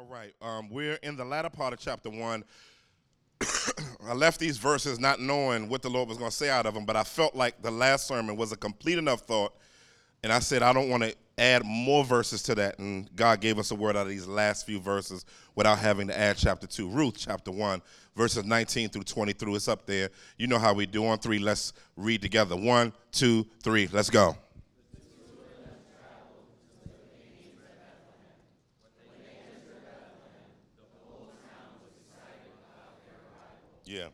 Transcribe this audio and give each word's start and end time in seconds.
All 0.00 0.06
right. 0.06 0.32
Um, 0.40 0.70
we're 0.70 0.94
in 1.02 1.14
the 1.14 1.26
latter 1.26 1.50
part 1.50 1.74
of 1.74 1.78
chapter 1.78 2.08
one. 2.08 2.42
I 4.08 4.14
left 4.14 4.40
these 4.40 4.56
verses 4.56 4.98
not 4.98 5.20
knowing 5.20 5.68
what 5.68 5.82
the 5.82 5.90
Lord 5.90 6.08
was 6.08 6.16
going 6.16 6.30
to 6.30 6.36
say 6.36 6.48
out 6.48 6.64
of 6.64 6.72
them, 6.72 6.86
but 6.86 6.96
I 6.96 7.04
felt 7.04 7.34
like 7.34 7.60
the 7.60 7.70
last 7.70 8.06
sermon 8.06 8.34
was 8.34 8.50
a 8.50 8.56
complete 8.56 8.96
enough 8.96 9.20
thought. 9.20 9.52
And 10.22 10.32
I 10.32 10.38
said, 10.38 10.62
I 10.62 10.72
don't 10.72 10.88
want 10.88 11.02
to 11.02 11.14
add 11.36 11.66
more 11.66 12.02
verses 12.02 12.42
to 12.44 12.54
that. 12.54 12.78
And 12.78 13.14
God 13.14 13.42
gave 13.42 13.58
us 13.58 13.72
a 13.72 13.74
word 13.74 13.94
out 13.94 14.04
of 14.04 14.08
these 14.08 14.26
last 14.26 14.64
few 14.64 14.80
verses 14.80 15.26
without 15.54 15.78
having 15.78 16.06
to 16.06 16.18
add 16.18 16.38
chapter 16.38 16.66
2. 16.66 16.88
Ruth, 16.88 17.16
chapter 17.18 17.50
1, 17.50 17.82
verses 18.16 18.46
19 18.46 18.88
through 18.88 19.02
23. 19.02 19.52
It's 19.52 19.68
up 19.68 19.84
there. 19.84 20.08
You 20.38 20.46
know 20.46 20.58
how 20.58 20.72
we 20.72 20.86
do 20.86 21.04
on 21.04 21.18
three. 21.18 21.38
Let's 21.38 21.74
read 21.98 22.22
together. 22.22 22.56
One, 22.56 22.94
two, 23.12 23.46
three. 23.62 23.86
Let's 23.92 24.08
go. 24.08 24.34
Yeah. 33.90 34.06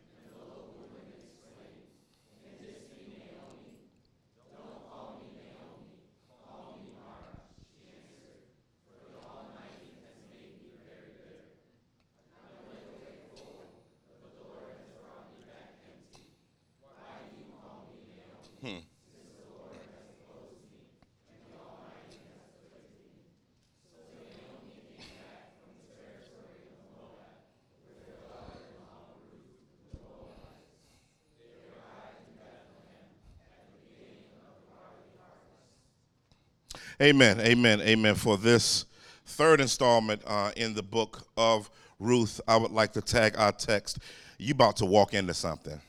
Amen, 37.00 37.40
amen, 37.40 37.80
amen. 37.82 38.14
For 38.14 38.38
this 38.38 38.86
third 39.26 39.60
installment 39.60 40.22
uh, 40.26 40.52
in 40.56 40.74
the 40.74 40.82
book 40.82 41.26
of 41.36 41.68
Ruth, 41.98 42.40
I 42.48 42.56
would 42.56 42.70
like 42.70 42.92
to 42.94 43.02
tag 43.02 43.34
our 43.36 43.52
text. 43.52 43.98
You 44.38 44.52
about 44.52 44.76
to 44.76 44.86
walk 44.86 45.14
into 45.14 45.34
something. 45.34 45.80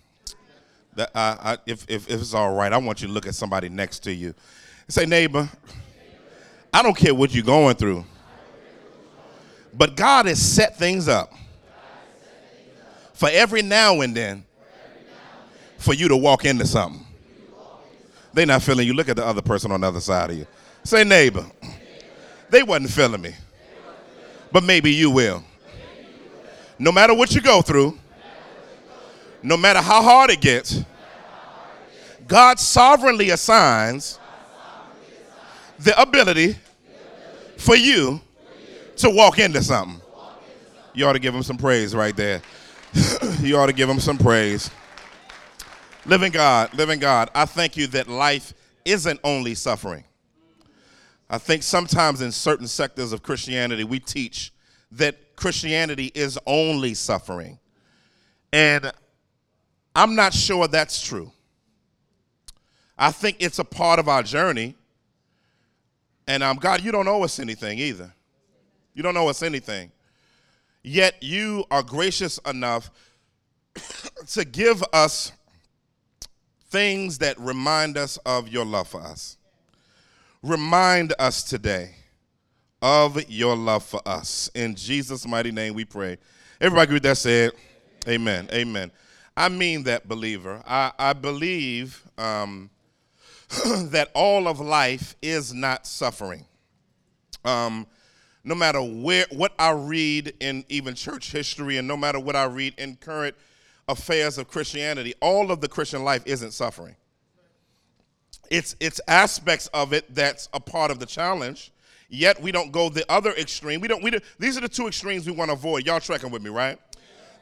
That 0.95 1.11
I, 1.15 1.37
I, 1.41 1.57
if, 1.65 1.89
if, 1.89 2.09
if 2.09 2.21
it's 2.21 2.33
all 2.33 2.53
right, 2.53 2.73
I 2.73 2.77
want 2.77 3.01
you 3.01 3.07
to 3.07 3.13
look 3.13 3.27
at 3.27 3.35
somebody 3.35 3.69
next 3.69 3.99
to 3.99 4.13
you 4.13 4.33
say, 4.89 5.05
neighbor, 5.05 5.49
I 6.73 6.81
don't 6.81 6.95
care 6.95 7.13
what 7.13 7.33
you're 7.33 7.43
going 7.43 7.75
through, 7.75 8.05
but 9.73 9.95
God 9.95 10.25
has 10.25 10.41
set 10.41 10.77
things 10.77 11.07
up 11.07 11.33
for 13.13 13.29
every 13.31 13.61
now 13.61 14.01
and 14.01 14.15
then 14.15 14.45
for 15.77 15.93
you 15.93 16.07
to 16.07 16.17
walk 16.17 16.45
into 16.45 16.65
something. 16.65 17.05
They're 18.33 18.45
not 18.45 18.61
feeling 18.61 18.87
you. 18.87 18.93
Look 18.93 19.09
at 19.09 19.15
the 19.15 19.25
other 19.25 19.41
person 19.41 19.71
on 19.71 19.81
the 19.81 19.87
other 19.87 19.99
side 19.99 20.29
of 20.29 20.37
you. 20.37 20.47
Say, 20.87 21.03
neighbor. 21.03 21.45
They 22.49 22.63
wasn't 22.63 22.91
feeling 22.91 23.19
me. 23.19 23.35
But 24.53 24.63
maybe 24.63 24.89
you 24.89 25.11
will. 25.11 25.43
No 26.79 26.93
matter 26.93 27.13
what 27.13 27.35
you 27.35 27.41
go 27.41 27.61
through, 27.61 27.99
no 29.43 29.57
matter 29.57 29.81
how 29.81 30.01
hard 30.01 30.29
it 30.29 30.39
gets, 30.39 30.81
God 32.25 32.57
sovereignly 32.57 33.31
assigns 33.31 34.17
the 35.77 36.01
ability 36.01 36.55
for 37.57 37.75
you 37.75 38.21
to 38.95 39.09
walk 39.09 39.39
into 39.39 39.61
something. 39.61 39.99
You 40.93 41.05
ought 41.05 41.13
to 41.13 41.19
give 41.19 41.35
him 41.35 41.43
some 41.43 41.57
praise 41.57 41.93
right 41.93 42.15
there. 42.15 42.41
you 43.41 43.57
ought 43.57 43.65
to 43.65 43.73
give 43.73 43.89
him 43.89 43.99
some 43.99 44.17
praise. 44.17 44.71
Living 46.05 46.31
God, 46.31 46.73
living 46.73 46.99
God, 46.99 47.29
I 47.35 47.43
thank 47.43 47.75
you 47.75 47.87
that 47.87 48.07
life 48.07 48.53
isn't 48.85 49.19
only 49.25 49.53
suffering. 49.53 50.05
I 51.29 51.37
think 51.37 51.63
sometimes 51.63 52.21
in 52.21 52.31
certain 52.31 52.67
sectors 52.67 53.11
of 53.11 53.21
Christianity, 53.21 53.83
we 53.83 53.99
teach 53.99 54.53
that 54.91 55.35
Christianity 55.35 56.11
is 56.15 56.39
only 56.45 56.93
suffering. 56.93 57.59
And 58.53 58.91
I'm 59.95 60.15
not 60.15 60.33
sure 60.33 60.67
that's 60.67 61.01
true. 61.01 61.31
I 62.97 63.11
think 63.11 63.37
it's 63.39 63.59
a 63.59 63.63
part 63.63 63.99
of 63.99 64.07
our 64.07 64.23
journey. 64.23 64.75
And 66.27 66.43
um, 66.43 66.57
God, 66.57 66.81
you 66.81 66.91
don't 66.91 67.07
owe 67.07 67.23
us 67.23 67.39
anything 67.39 67.77
either. 67.79 68.13
You 68.93 69.03
don't 69.03 69.17
owe 69.17 69.27
us 69.27 69.43
anything. 69.43 69.91
Yet 70.81 71.21
you 71.21 71.65
are 71.69 71.83
gracious 71.83 72.39
enough 72.39 72.89
to 74.27 74.45
give 74.45 74.83
us 74.93 75.33
things 76.69 77.17
that 77.19 77.39
remind 77.39 77.97
us 77.97 78.17
of 78.25 78.47
your 78.47 78.65
love 78.65 78.87
for 78.87 79.01
us 79.01 79.36
remind 80.43 81.13
us 81.19 81.43
today 81.43 81.95
of 82.81 83.29
your 83.29 83.55
love 83.55 83.83
for 83.83 84.01
us. 84.05 84.49
In 84.53 84.75
Jesus' 84.75 85.27
mighty 85.27 85.51
name 85.51 85.73
we 85.73 85.85
pray. 85.85 86.17
Everybody 86.61 86.83
agree 86.83 86.95
with 86.95 87.03
that 87.03 87.17
said, 87.17 87.51
Amen. 88.07 88.47
Amen. 88.51 88.91
I 89.35 89.49
mean 89.49 89.83
that, 89.83 90.07
believer. 90.07 90.63
I, 90.65 90.91
I 90.97 91.13
believe 91.13 92.01
um, 92.17 92.69
that 93.65 94.09
all 94.13 94.47
of 94.47 94.59
life 94.59 95.15
is 95.21 95.53
not 95.53 95.85
suffering. 95.85 96.45
Um, 97.43 97.85
no 98.43 98.55
matter 98.55 98.81
where 98.81 99.25
what 99.31 99.53
I 99.59 99.71
read 99.71 100.33
in 100.39 100.63
even 100.69 100.95
church 100.95 101.31
history, 101.31 101.77
and 101.77 101.87
no 101.87 101.97
matter 101.97 102.19
what 102.19 102.35
I 102.35 102.45
read 102.45 102.75
in 102.77 102.95
current 102.95 103.35
affairs 103.89 104.37
of 104.37 104.47
Christianity, 104.47 105.13
all 105.21 105.51
of 105.51 105.61
the 105.61 105.67
Christian 105.67 106.03
life 106.03 106.23
isn't 106.25 106.51
suffering 106.51 106.95
it's 108.51 108.75
it's 108.79 108.99
aspects 109.07 109.67
of 109.67 109.93
it 109.93 110.13
that's 110.13 110.49
a 110.53 110.59
part 110.59 110.91
of 110.91 110.99
the 110.99 111.05
challenge. 111.05 111.71
Yet 112.09 112.41
we 112.41 112.51
don't 112.51 112.71
go 112.71 112.89
the 112.89 113.09
other 113.11 113.31
extreme. 113.31 113.81
We 113.81 113.87
don't. 113.87 114.03
We 114.03 114.11
do, 114.11 114.19
these 114.39 114.57
are 114.57 114.61
the 114.61 114.69
two 114.69 114.87
extremes 114.87 115.25
we 115.25 115.33
want 115.33 115.49
to 115.49 115.53
avoid. 115.53 115.85
Y'all 115.85 115.99
tracking 115.99 116.31
with 116.31 116.41
me, 116.41 116.49
right? 116.49 116.79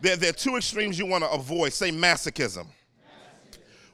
There, 0.02 0.16
there 0.16 0.30
are 0.32 0.34
two 0.34 0.58
extremes 0.58 0.98
you 0.98 1.06
want 1.06 1.24
to 1.24 1.32
avoid. 1.32 1.74
Say 1.74 1.92
masochism. 1.92 2.68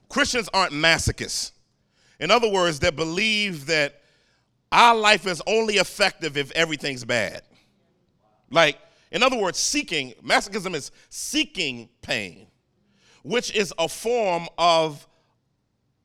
Christians 0.10 0.50
aren't 0.54 0.74
masochists. 0.74 1.52
In 2.20 2.32
other 2.32 2.50
words, 2.50 2.80
they 2.80 2.92
believe 2.92 3.66
that 3.68 4.02
our 4.72 4.96
life 4.96 5.26
is 5.28 5.42
only 5.48 5.76
effective 5.76 6.38
if 6.38 6.52
everything's 6.52 7.04
bad. 7.04 7.42
Like, 8.50 8.78
in 9.12 9.24
other 9.24 9.38
words, 9.38 9.58
seeking, 9.58 10.14
masochism 10.24 10.76
is 10.76 10.92
seeking 11.10 11.90
pain, 12.02 12.48
which 13.24 13.54
is 13.56 13.74
a 13.78 13.88
form 13.88 14.48
of 14.58 15.08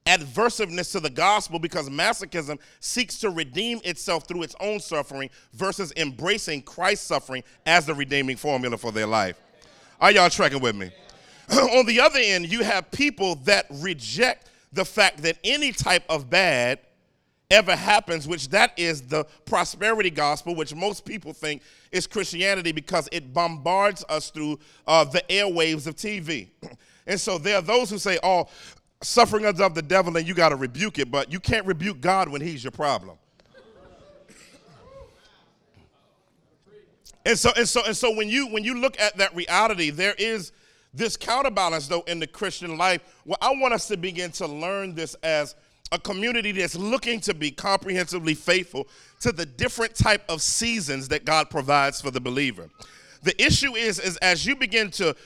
adversiveness 0.06 0.92
to 0.92 1.00
the 1.00 1.10
gospel 1.10 1.58
because 1.58 1.88
masochism 1.90 2.58
seeks 2.80 3.18
to 3.18 3.30
redeem 3.30 3.80
itself 3.84 4.26
through 4.26 4.42
its 4.42 4.54
own 4.60 4.80
suffering 4.80 5.28
versus 5.52 5.92
embracing 5.96 6.62
Christ's 6.62 7.06
suffering 7.06 7.42
as 7.66 7.86
the 7.86 7.94
redeeming 7.94 8.36
formula 8.36 8.76
for 8.76 8.92
their 8.92 9.06
life. 9.06 9.40
Are 10.00 10.12
y'all 10.12 10.30
tracking 10.30 10.60
with 10.60 10.76
me? 10.76 10.90
On 11.50 11.86
the 11.86 12.00
other 12.00 12.20
end, 12.20 12.50
you 12.50 12.62
have 12.62 12.90
people 12.90 13.36
that 13.44 13.66
reject 13.70 14.50
the 14.72 14.84
fact 14.84 15.22
that 15.22 15.38
any 15.42 15.72
type 15.72 16.04
of 16.08 16.28
bad 16.28 16.80
ever 17.50 17.76
happens, 17.76 18.26
which 18.26 18.48
that 18.48 18.72
is 18.76 19.02
the 19.02 19.24
prosperity 19.44 20.10
gospel, 20.10 20.54
which 20.54 20.74
most 20.74 21.04
people 21.04 21.32
think 21.32 21.62
is 21.92 22.06
Christianity 22.06 22.72
because 22.72 23.08
it 23.12 23.32
bombards 23.32 24.04
us 24.08 24.30
through 24.30 24.58
uh, 24.86 25.04
the 25.04 25.22
airwaves 25.28 25.86
of 25.86 25.96
TV. 25.96 26.48
And 27.08 27.20
so 27.20 27.38
there 27.38 27.54
are 27.54 27.62
those 27.62 27.88
who 27.88 27.98
say, 27.98 28.18
oh, 28.24 28.48
suffering 29.06 29.44
of 29.46 29.74
the 29.74 29.82
devil 29.82 30.16
and 30.16 30.26
you 30.26 30.34
got 30.34 30.50
to 30.50 30.56
rebuke 30.56 30.98
it, 30.98 31.10
but 31.10 31.32
you 31.32 31.40
can't 31.40 31.66
rebuke 31.66 32.00
God 32.00 32.28
when 32.28 32.40
he's 32.40 32.64
your 32.64 32.72
problem. 32.72 33.16
And 37.24 37.36
so 37.36 37.50
and 37.56 37.68
so 37.68 37.82
and 37.84 37.96
so 37.96 38.14
when 38.14 38.28
you 38.28 38.46
when 38.46 38.62
you 38.62 38.78
look 38.78 39.00
at 39.00 39.16
that 39.16 39.34
reality, 39.34 39.90
there 39.90 40.14
is 40.16 40.52
this 40.94 41.16
counterbalance 41.16 41.88
though 41.88 42.02
in 42.02 42.20
the 42.20 42.26
Christian 42.26 42.78
life. 42.78 43.00
Well, 43.24 43.38
I 43.40 43.52
want 43.56 43.74
us 43.74 43.88
to 43.88 43.96
begin 43.96 44.30
to 44.32 44.46
learn 44.46 44.94
this 44.94 45.14
as 45.24 45.56
a 45.90 45.98
community 45.98 46.52
that's 46.52 46.76
looking 46.76 47.20
to 47.20 47.34
be 47.34 47.50
comprehensively 47.50 48.34
faithful 48.34 48.86
to 49.20 49.32
the 49.32 49.44
different 49.44 49.96
type 49.96 50.22
of 50.28 50.40
seasons 50.40 51.08
that 51.08 51.24
God 51.24 51.50
provides 51.50 52.00
for 52.00 52.12
the 52.12 52.20
believer. 52.20 52.68
The 53.24 53.40
issue 53.44 53.74
is 53.74 53.98
is 53.98 54.16
as 54.18 54.46
you 54.46 54.54
begin 54.54 54.92
to 54.92 55.16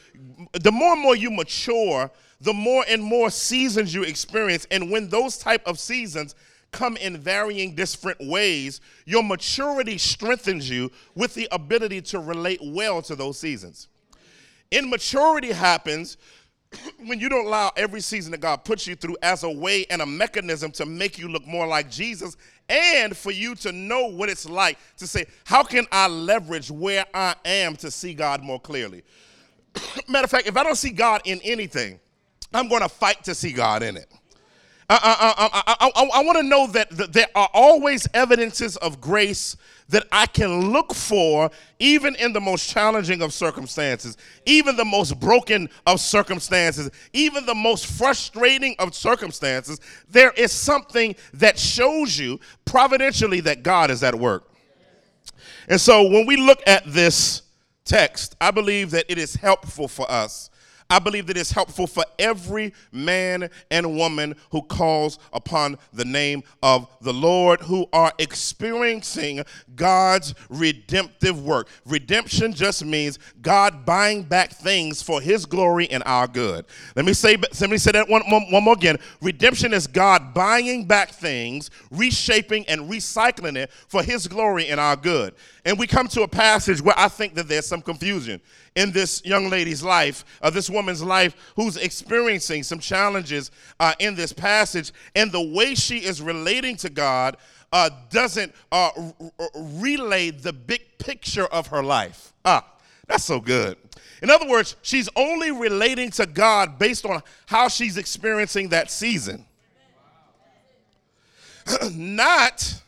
the 0.52 0.72
more 0.72 0.94
and 0.94 1.02
more 1.02 1.16
you 1.16 1.30
mature, 1.30 2.10
the 2.40 2.52
more 2.52 2.84
and 2.88 3.02
more 3.02 3.30
seasons 3.30 3.94
you 3.94 4.02
experience. 4.02 4.66
And 4.70 4.90
when 4.90 5.08
those 5.08 5.36
type 5.36 5.62
of 5.66 5.78
seasons 5.78 6.34
come 6.72 6.96
in 6.96 7.16
varying 7.18 7.74
different 7.74 8.18
ways, 8.20 8.80
your 9.04 9.22
maturity 9.22 9.98
strengthens 9.98 10.68
you 10.68 10.90
with 11.14 11.34
the 11.34 11.48
ability 11.52 12.00
to 12.00 12.18
relate 12.18 12.60
well 12.62 13.02
to 13.02 13.16
those 13.16 13.38
seasons. 13.38 13.88
Immaturity 14.70 15.52
happens 15.52 16.16
when 17.04 17.18
you 17.18 17.28
don't 17.28 17.46
allow 17.46 17.72
every 17.76 18.00
season 18.00 18.30
that 18.30 18.40
God 18.40 18.64
puts 18.64 18.86
you 18.86 18.94
through 18.94 19.16
as 19.22 19.42
a 19.42 19.50
way 19.50 19.84
and 19.90 20.00
a 20.00 20.06
mechanism 20.06 20.70
to 20.72 20.86
make 20.86 21.18
you 21.18 21.28
look 21.28 21.46
more 21.46 21.66
like 21.66 21.90
Jesus 21.90 22.36
and 22.68 23.16
for 23.16 23.32
you 23.32 23.56
to 23.56 23.72
know 23.72 24.06
what 24.06 24.28
it's 24.28 24.48
like 24.48 24.78
to 24.98 25.06
say, 25.06 25.26
how 25.44 25.64
can 25.64 25.86
I 25.90 26.06
leverage 26.06 26.70
where 26.70 27.04
I 27.12 27.34
am 27.44 27.74
to 27.76 27.90
see 27.90 28.14
God 28.14 28.42
more 28.42 28.60
clearly? 28.60 29.02
Matter 30.08 30.24
of 30.24 30.30
fact, 30.30 30.46
if 30.46 30.56
I 30.56 30.62
don't 30.62 30.76
see 30.76 30.90
God 30.90 31.22
in 31.24 31.40
anything, 31.42 31.98
I'm 32.52 32.68
going 32.68 32.82
to 32.82 32.88
fight 32.88 33.24
to 33.24 33.34
see 33.34 33.52
God 33.52 33.82
in 33.82 33.96
it. 33.96 34.06
Uh, 34.90 34.98
uh, 35.04 35.16
uh, 35.20 35.48
I, 35.52 35.74
I, 35.78 35.90
I, 35.94 36.04
I 36.14 36.24
want 36.24 36.38
to 36.38 36.42
know 36.42 36.66
that, 36.66 36.90
that 36.90 37.12
there 37.12 37.28
are 37.36 37.48
always 37.54 38.08
evidences 38.12 38.76
of 38.78 39.00
grace 39.00 39.56
that 39.88 40.04
I 40.10 40.26
can 40.26 40.72
look 40.72 40.92
for, 40.92 41.48
even 41.78 42.16
in 42.16 42.32
the 42.32 42.40
most 42.40 42.68
challenging 42.68 43.22
of 43.22 43.32
circumstances, 43.32 44.16
even 44.46 44.74
the 44.74 44.84
most 44.84 45.20
broken 45.20 45.68
of 45.86 46.00
circumstances, 46.00 46.90
even 47.12 47.46
the 47.46 47.54
most 47.54 47.86
frustrating 47.86 48.74
of 48.80 48.92
circumstances. 48.92 49.80
There 50.08 50.32
is 50.32 50.50
something 50.50 51.14
that 51.34 51.56
shows 51.56 52.18
you 52.18 52.40
providentially 52.64 53.38
that 53.42 53.62
God 53.62 53.92
is 53.92 54.02
at 54.02 54.16
work. 54.16 54.50
And 55.68 55.80
so 55.80 56.02
when 56.08 56.26
we 56.26 56.36
look 56.36 56.62
at 56.66 56.82
this 56.84 57.42
text, 57.84 58.34
I 58.40 58.50
believe 58.50 58.90
that 58.90 59.04
it 59.08 59.18
is 59.18 59.36
helpful 59.36 59.86
for 59.86 60.10
us 60.10 60.49
I 60.90 60.98
believe 60.98 61.28
that 61.28 61.36
it's 61.36 61.52
helpful 61.52 61.86
for 61.86 62.04
every 62.18 62.74
man 62.90 63.48
and 63.70 63.96
woman 63.96 64.34
who 64.50 64.62
calls 64.62 65.20
upon 65.32 65.78
the 65.92 66.04
name 66.04 66.42
of 66.64 66.88
the 67.00 67.12
Lord, 67.12 67.60
who 67.60 67.86
are 67.92 68.12
experiencing 68.18 69.44
God's 69.76 70.34
redemptive 70.48 71.42
work. 71.42 71.68
Redemption 71.86 72.52
just 72.52 72.84
means 72.84 73.20
God 73.40 73.86
buying 73.86 74.24
back 74.24 74.50
things 74.50 75.00
for 75.00 75.20
his 75.20 75.46
glory 75.46 75.88
and 75.90 76.02
our 76.06 76.26
good. 76.26 76.66
Let 76.96 77.04
me 77.04 77.12
say, 77.12 77.36
let 77.36 77.70
me 77.70 77.78
say 77.78 77.92
that 77.92 78.08
one, 78.08 78.22
one, 78.28 78.50
one 78.50 78.64
more 78.64 78.74
again. 78.74 78.98
Redemption 79.22 79.72
is 79.72 79.86
God 79.86 80.34
buying 80.34 80.86
back 80.86 81.10
things, 81.10 81.70
reshaping 81.92 82.68
and 82.68 82.90
recycling 82.90 83.56
it 83.56 83.70
for 83.70 84.02
his 84.02 84.26
glory 84.26 84.68
and 84.68 84.80
our 84.80 84.96
good. 84.96 85.34
And 85.64 85.78
we 85.78 85.86
come 85.86 86.08
to 86.08 86.22
a 86.22 86.28
passage 86.28 86.82
where 86.82 86.98
I 86.98 87.08
think 87.08 87.34
that 87.34 87.46
there's 87.46 87.66
some 87.66 87.80
confusion 87.80 88.40
in 88.76 88.92
this 88.92 89.24
young 89.24 89.50
lady's 89.50 89.82
life, 89.82 90.24
uh, 90.42 90.50
this 90.50 90.70
woman's 90.70 91.02
life, 91.02 91.34
who's 91.56 91.76
experiencing 91.76 92.62
some 92.62 92.78
challenges 92.78 93.50
uh, 93.80 93.94
in 93.98 94.14
this 94.14 94.32
passage. 94.32 94.92
And 95.14 95.32
the 95.32 95.40
way 95.40 95.74
she 95.74 95.98
is 95.98 96.22
relating 96.22 96.76
to 96.76 96.90
God 96.90 97.36
uh, 97.72 97.90
doesn't 98.10 98.54
uh, 98.72 98.90
r- 98.96 99.48
relay 99.54 100.30
the 100.30 100.52
big 100.52 100.82
picture 100.98 101.46
of 101.46 101.68
her 101.68 101.82
life. 101.82 102.32
Ah, 102.44 102.64
that's 103.06 103.24
so 103.24 103.40
good. 103.40 103.76
In 104.22 104.30
other 104.30 104.46
words, 104.46 104.76
she's 104.82 105.08
only 105.16 105.50
relating 105.50 106.10
to 106.12 106.26
God 106.26 106.78
based 106.78 107.06
on 107.06 107.22
how 107.46 107.68
she's 107.68 107.96
experiencing 107.96 108.68
that 108.68 108.90
season. 108.90 109.46
Not 111.92 112.82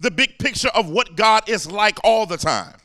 the 0.00 0.10
big 0.10 0.38
picture 0.38 0.68
of 0.68 0.88
what 0.88 1.16
God 1.16 1.48
is 1.48 1.70
like 1.70 1.98
all 2.04 2.26
the 2.26 2.36
time. 2.36 2.76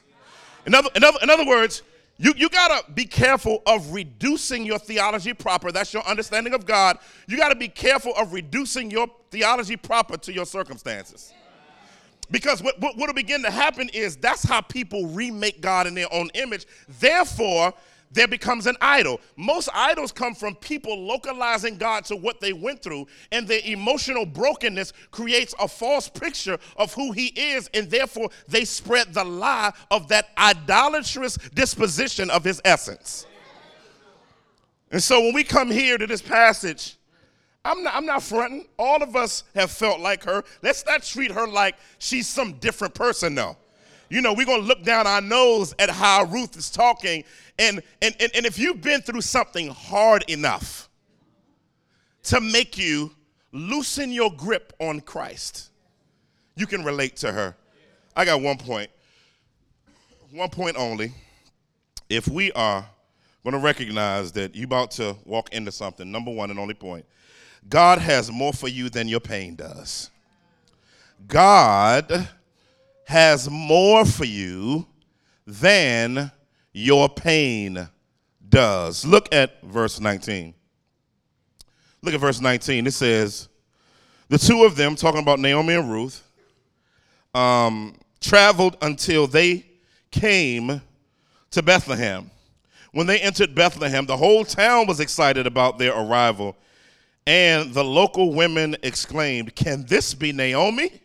In 0.66 0.76
other, 0.76 0.90
in 0.96 1.04
other, 1.04 1.18
in 1.22 1.30
other 1.30 1.46
words, 1.46 1.82
you, 2.22 2.36
you 2.38 2.50
got 2.50 2.86
to 2.86 2.92
be 2.92 3.06
careful 3.06 3.64
of 3.66 3.94
reducing 3.94 4.64
your 4.64 4.78
theology 4.78 5.34
proper. 5.34 5.72
That's 5.72 5.92
your 5.92 6.04
understanding 6.08 6.54
of 6.54 6.68
God. 6.68 7.00
You 7.28 7.36
got 7.36 7.50
to 7.50 7.56
be 7.56 7.68
careful 7.68 8.14
of 8.16 8.32
reducing 8.32 8.92
your 8.92 9.08
theology 9.32 9.76
proper 9.76 10.18
to 10.18 10.32
your 10.32 10.46
circumstances. 10.46 11.34
Because 12.30 12.62
what, 12.62 12.80
what 12.80 12.96
will 12.96 13.12
begin 13.14 13.42
to 13.42 13.50
happen 13.50 13.90
is 13.90 14.18
that's 14.18 14.44
how 14.44 14.62
people 14.62 15.08
remake 15.08 15.62
God 15.62 15.88
in 15.88 15.96
their 15.96 16.14
own 16.14 16.30
image. 16.36 16.68
Therefore, 17.00 17.74
there 18.12 18.28
becomes 18.28 18.68
an 18.68 18.76
idol. 18.82 19.22
Most 19.38 19.70
idols 19.74 20.12
come 20.12 20.36
from 20.36 20.56
people 20.56 21.06
localizing 21.06 21.78
God 21.78 22.06
to 22.06 22.16
what 22.16 22.42
they 22.42 22.54
went 22.54 22.82
through, 22.82 23.08
and 23.32 23.48
their 23.48 23.62
emotional 23.64 24.26
brokenness 24.26 24.94
creates 25.12 25.54
a 25.60 25.68
false 25.68 26.10
picture 26.10 26.58
of 26.78 26.94
who 26.94 27.12
He 27.12 27.28
is, 27.28 27.70
and 27.74 27.90
therefore 27.90 28.30
they 28.48 28.66
spread 28.66 29.14
the 29.14 29.24
lie 29.24 29.72
of 29.90 30.08
that 30.10 30.30
idolatrous 30.38 31.38
disposition 31.54 32.30
of 32.30 32.44
His 32.44 32.62
essence. 32.66 33.26
And 34.92 35.02
so 35.02 35.22
when 35.22 35.34
we 35.34 35.44
come 35.44 35.72
here 35.72 35.98
to 35.98 36.06
this 36.06 36.22
passage, 36.22 36.98
I'm 37.64 37.84
not, 37.84 37.96
I'm 37.96 38.06
not 38.06 38.24
fronting. 38.24 38.66
All 38.78 39.02
of 39.02 39.16
us 39.16 39.44
have 39.56 39.72
felt 39.72 40.00
like 40.00 40.24
her. 40.26 40.44
Let's 40.64 40.86
not 40.86 41.04
treat 41.04 41.32
her 41.32 41.48
like 41.48 41.76
she's 42.00 42.28
some 42.28 42.54
different 42.54 42.94
person, 42.94 43.36
though 43.36 43.56
you 44.12 44.22
know, 44.22 44.34
we're 44.34 44.46
going 44.46 44.62
to 44.62 44.68
look 44.68 44.84
down 44.84 45.08
our 45.08 45.22
nose 45.22 45.74
at 45.80 45.90
how 45.90 46.26
Ruth 46.26 46.58
is 46.58 46.70
talking. 46.70 47.24
And, 47.58 47.82
and, 48.02 48.14
and, 48.20 48.30
and 48.36 48.46
if 48.46 48.60
you've 48.60 48.82
been 48.82 49.02
through 49.02 49.22
something 49.22 49.70
hard 49.70 50.26
enough 50.28 50.90
to 52.24 52.42
make 52.42 52.78
you 52.78 53.16
loosen 53.54 54.12
your 54.12 54.30
grip 54.32 54.74
on 54.80 55.00
Christ, 55.00 55.70
you 56.56 56.68
can 56.68 56.84
relate 56.84 57.16
to 57.18 57.32
her. 57.32 57.56
I 58.14 58.26
got 58.26 58.42
one 58.42 58.58
point, 58.58 58.92
one 60.32 60.50
point 60.50 60.76
only. 60.76 61.14
If 62.10 62.28
we 62.28 62.52
are 62.52 62.86
going 63.46 63.54
to 63.54 63.60
recognize 63.60 64.34
that 64.34 64.54
you're 64.56 64.66
about 64.66 64.92
to 64.92 65.16
walk 65.24 65.54
into 65.54 65.72
something, 65.72 66.12
number 66.12 66.32
one 66.32 66.50
and 66.50 66.60
only 66.60 66.74
point, 66.74 67.06
God 67.70 68.00
has 68.00 68.30
more 68.30 68.52
for 68.52 68.68
you 68.68 68.90
than 68.90 69.08
your 69.08 69.22
pain 69.22 69.56
does. 69.56 70.10
God 71.28 72.28
has 73.12 73.50
more 73.50 74.06
for 74.06 74.24
you 74.24 74.88
than 75.46 76.32
your 76.72 77.10
pain 77.10 77.90
does. 78.48 79.06
Look 79.06 79.28
at 79.34 79.62
verse 79.64 80.00
19. 80.00 80.54
Look 82.02 82.14
at 82.14 82.22
verse 82.22 82.40
19. 82.40 82.88
It 82.88 82.92
says, 82.94 83.50
The 84.30 84.38
two 84.38 84.64
of 84.64 84.78
them, 84.78 84.96
talking 84.96 85.22
about 85.22 85.40
Naomi 85.40 85.74
and 85.74 85.92
Ruth, 85.92 86.24
um, 87.36 87.98
traveled 88.22 88.78
until 88.82 89.28
they 89.28 89.66
came 90.10 90.82
to 91.52 91.62
Bethlehem. 91.62 92.32
When 92.94 93.08
they 93.08 93.20
entered 93.20 93.54
Bethlehem, 93.54 94.06
the 94.06 94.16
whole 94.16 94.46
town 94.46 94.88
was 94.88 95.02
excited 95.02 95.46
about 95.48 95.78
their 95.78 95.94
arrival, 95.94 96.56
and 97.28 97.74
the 97.74 97.84
local 97.84 98.34
women 98.34 98.78
exclaimed, 98.84 99.54
Can 99.54 99.86
this 99.86 100.14
be 100.14 100.32
Naomi? 100.32 101.01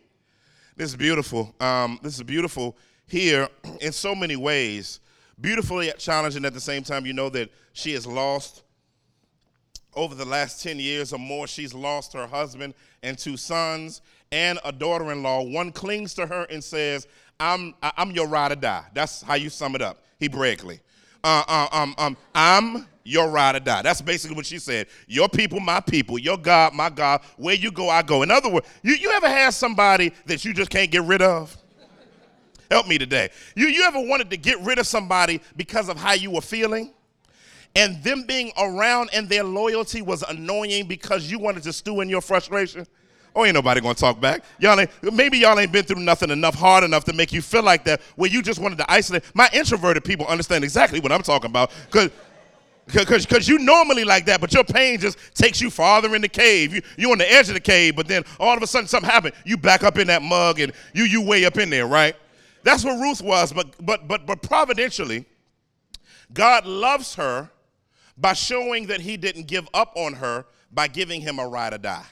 This 0.77 0.91
is 0.91 0.95
beautiful. 0.95 1.55
Um, 1.59 1.99
this 2.03 2.13
is 2.17 2.21
beautiful 2.21 2.77
here 3.07 3.49
in 3.81 3.91
so 3.91 4.13
many 4.13 4.35
ways. 4.35 4.99
Beautifully 5.41 5.91
challenging 5.97 6.45
at 6.45 6.53
the 6.53 6.61
same 6.61 6.83
time. 6.83 7.03
You 7.07 7.13
know 7.13 7.29
that 7.29 7.49
she 7.73 7.93
has 7.93 8.05
lost 8.05 8.61
over 9.95 10.13
the 10.13 10.23
last 10.23 10.61
10 10.61 10.77
years 10.77 11.13
or 11.13 11.17
more, 11.17 11.47
she's 11.47 11.73
lost 11.73 12.13
her 12.13 12.27
husband 12.27 12.75
and 13.01 13.17
two 13.17 13.37
sons 13.37 14.01
and 14.31 14.59
a 14.63 14.71
daughter 14.71 15.11
in 15.11 15.23
law. 15.23 15.41
One 15.41 15.71
clings 15.71 16.13
to 16.13 16.27
her 16.27 16.43
and 16.43 16.63
says, 16.63 17.07
I'm, 17.39 17.73
I'm 17.81 18.11
your 18.11 18.27
ride 18.27 18.51
or 18.51 18.55
die. 18.55 18.85
That's 18.93 19.23
how 19.23 19.33
you 19.33 19.49
sum 19.49 19.73
it 19.73 19.81
up, 19.81 20.03
Hebraically. 20.21 20.79
Uh, 21.23 21.43
uh, 21.47 21.67
um, 21.71 21.95
um, 21.97 22.17
I'm 22.35 22.85
your 23.07 23.29
ride 23.29 23.55
or 23.55 23.59
die. 23.59 23.81
That's 23.81 24.01
basically 24.01 24.35
what 24.35 24.45
she 24.45 24.59
said. 24.59 24.87
Your 25.07 25.29
people, 25.29 25.59
my 25.59 25.79
people. 25.79 26.19
Your 26.19 26.37
God, 26.37 26.73
my 26.73 26.89
God. 26.89 27.21
Where 27.37 27.55
you 27.55 27.71
go, 27.71 27.89
I 27.89 28.01
go. 28.01 28.23
In 28.23 28.31
other 28.31 28.49
words, 28.49 28.67
you, 28.83 28.95
you 28.95 29.11
ever 29.11 29.29
had 29.29 29.51
somebody 29.51 30.11
that 30.25 30.43
you 30.43 30.53
just 30.53 30.69
can't 30.69 30.91
get 30.91 31.03
rid 31.03 31.21
of? 31.21 31.55
Help 32.69 32.87
me 32.87 32.97
today. 32.97 33.29
You, 33.55 33.67
you 33.67 33.83
ever 33.83 34.01
wanted 34.01 34.29
to 34.31 34.37
get 34.37 34.59
rid 34.59 34.77
of 34.77 34.85
somebody 34.85 35.39
because 35.55 35.87
of 35.87 35.97
how 35.97 36.13
you 36.13 36.31
were 36.31 36.41
feeling? 36.41 36.91
And 37.75 38.03
them 38.03 38.25
being 38.27 38.51
around 38.57 39.11
and 39.13 39.29
their 39.29 39.43
loyalty 39.43 40.01
was 40.01 40.23
annoying 40.23 40.87
because 40.87 41.31
you 41.31 41.39
wanted 41.39 41.63
to 41.63 41.73
stew 41.73 42.01
in 42.01 42.09
your 42.09 42.21
frustration? 42.21 42.85
Oh, 43.35 43.45
ain't 43.45 43.53
nobody 43.53 43.81
gonna 43.81 43.93
talk 43.93 44.19
back. 44.19 44.43
Y'all 44.59 44.79
ain't, 44.79 44.89
maybe 45.13 45.37
y'all 45.37 45.59
ain't 45.59 45.71
been 45.71 45.85
through 45.85 46.01
nothing 46.01 46.31
enough 46.31 46.55
hard 46.55 46.83
enough 46.83 47.03
to 47.05 47.13
make 47.13 47.31
you 47.31 47.41
feel 47.41 47.61
like 47.61 47.83
that 47.85 48.01
where 48.15 48.31
you 48.31 48.41
just 48.41 48.59
wanted 48.59 48.79
to 48.79 48.91
isolate. 48.91 49.23
My 49.35 49.47
introverted 49.53 50.03
people 50.03 50.25
understand 50.25 50.63
exactly 50.63 50.99
what 50.99 51.11
I'm 51.11 51.21
talking 51.21 51.51
about. 51.51 51.71
Cause 51.91 52.09
because 52.87 53.47
you 53.47 53.59
normally 53.59 54.03
like 54.03 54.25
that, 54.27 54.39
but 54.39 54.53
your 54.53 54.63
pain 54.63 54.99
just 54.99 55.17
takes 55.35 55.59
you 55.59 55.69
farther 55.69 56.15
in 56.15 56.21
the 56.21 56.29
cave. 56.29 56.73
You, 56.73 56.81
you're 56.97 57.11
on 57.11 57.17
the 57.17 57.31
edge 57.31 57.49
of 57.49 57.53
the 57.53 57.59
cave, 57.59 57.95
but 57.95 58.07
then 58.07 58.23
all 58.39 58.55
of 58.55 58.63
a 58.63 58.67
sudden 58.67 58.87
something 58.87 59.09
happened. 59.09 59.33
You 59.45 59.57
back 59.57 59.83
up 59.83 59.97
in 59.97 60.07
that 60.07 60.21
mug 60.21 60.59
and 60.59 60.71
you 60.93 61.03
you 61.03 61.21
way 61.21 61.45
up 61.45 61.57
in 61.57 61.69
there, 61.69 61.87
right? 61.87 62.15
That's 62.63 62.83
what 62.83 62.99
Ruth 62.99 63.21
was, 63.21 63.51
but 63.51 63.73
but 63.85 64.07
but 64.07 64.25
but 64.25 64.41
providentially, 64.41 65.25
God 66.33 66.65
loves 66.65 67.15
her 67.15 67.49
by 68.17 68.33
showing 68.33 68.87
that 68.87 69.01
he 69.01 69.17
didn't 69.17 69.47
give 69.47 69.67
up 69.73 69.93
on 69.95 70.13
her 70.13 70.45
by 70.71 70.87
giving 70.87 71.21
him 71.21 71.39
a 71.39 71.47
ride 71.47 71.73
or 71.73 71.77
die. 71.77 72.05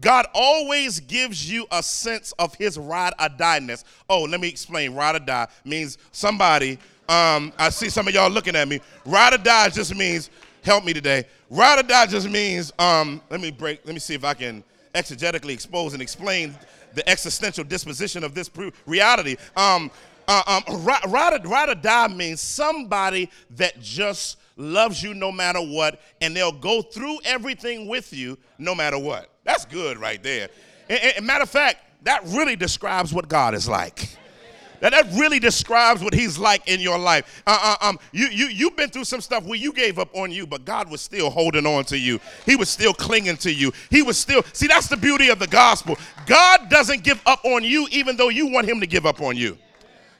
God 0.00 0.26
always 0.32 1.00
gives 1.00 1.50
you 1.50 1.66
a 1.72 1.82
sense 1.82 2.32
of 2.38 2.54
his 2.54 2.78
ride 2.78 3.14
or 3.20 3.28
die-ness. 3.28 3.84
Oh, 4.08 4.22
let 4.22 4.40
me 4.40 4.46
explain. 4.48 4.94
Ride 4.94 5.16
or 5.16 5.20
die 5.20 5.48
means 5.64 5.98
somebody 6.12 6.78
um, 7.08 7.52
I 7.58 7.70
see 7.70 7.88
some 7.88 8.06
of 8.06 8.14
y'all 8.14 8.30
looking 8.30 8.54
at 8.54 8.68
me. 8.68 8.80
Ride 9.06 9.34
or 9.34 9.38
die 9.38 9.70
just 9.70 9.94
means, 9.94 10.30
help 10.62 10.84
me 10.84 10.92
today. 10.92 11.24
Ride 11.48 11.80
or 11.80 11.82
die 11.82 12.06
just 12.06 12.28
means, 12.28 12.72
um, 12.78 13.22
let 13.30 13.40
me 13.40 13.50
break, 13.50 13.80
let 13.84 13.94
me 13.94 14.00
see 14.00 14.14
if 14.14 14.24
I 14.24 14.34
can 14.34 14.62
exegetically 14.94 15.52
expose 15.52 15.92
and 15.94 16.02
explain 16.02 16.54
the 16.94 17.08
existential 17.08 17.64
disposition 17.64 18.24
of 18.24 18.34
this 18.34 18.50
reality. 18.86 19.36
Um, 19.56 19.90
uh, 20.26 20.60
um, 20.68 20.84
ride, 20.84 21.00
ride, 21.08 21.70
or, 21.70 21.74
die 21.74 22.08
means 22.08 22.40
somebody 22.40 23.30
that 23.56 23.80
just 23.80 24.36
loves 24.56 25.02
you 25.02 25.14
no 25.14 25.32
matter 25.32 25.60
what, 25.60 26.00
and 26.20 26.36
they'll 26.36 26.52
go 26.52 26.82
through 26.82 27.18
everything 27.24 27.88
with 27.88 28.12
you 28.12 28.36
no 28.58 28.74
matter 28.74 28.98
what. 28.98 29.30
That's 29.44 29.64
good 29.64 29.96
right 29.96 30.22
there. 30.22 30.50
And, 30.90 31.00
and 31.16 31.26
matter 31.26 31.44
of 31.44 31.50
fact, 31.50 31.78
that 32.02 32.22
really 32.26 32.56
describes 32.56 33.14
what 33.14 33.28
God 33.28 33.54
is 33.54 33.68
like. 33.68 34.16
That, 34.80 34.90
that 34.90 35.06
really 35.18 35.38
describes 35.38 36.02
what 36.02 36.14
he's 36.14 36.38
like 36.38 36.68
in 36.68 36.80
your 36.80 36.98
life. 36.98 37.42
Uh, 37.46 37.76
uh, 37.80 37.86
um, 37.88 37.98
you, 38.12 38.28
you, 38.28 38.46
you've 38.46 38.76
been 38.76 38.90
through 38.90 39.04
some 39.04 39.20
stuff 39.20 39.44
where 39.44 39.58
you 39.58 39.72
gave 39.72 39.98
up 39.98 40.14
on 40.14 40.30
you, 40.30 40.46
but 40.46 40.64
God 40.64 40.90
was 40.90 41.00
still 41.00 41.30
holding 41.30 41.66
on 41.66 41.84
to 41.86 41.98
you. 41.98 42.20
He 42.46 42.56
was 42.56 42.68
still 42.68 42.94
clinging 42.94 43.36
to 43.38 43.52
you. 43.52 43.72
He 43.90 44.02
was 44.02 44.16
still, 44.16 44.42
see, 44.52 44.66
that's 44.66 44.88
the 44.88 44.96
beauty 44.96 45.30
of 45.30 45.38
the 45.38 45.46
gospel. 45.46 45.96
God 46.26 46.68
doesn't 46.70 47.02
give 47.02 47.20
up 47.26 47.44
on 47.44 47.64
you 47.64 47.88
even 47.90 48.16
though 48.16 48.28
you 48.28 48.46
want 48.46 48.68
him 48.68 48.80
to 48.80 48.86
give 48.86 49.06
up 49.06 49.20
on 49.20 49.36
you. 49.36 49.58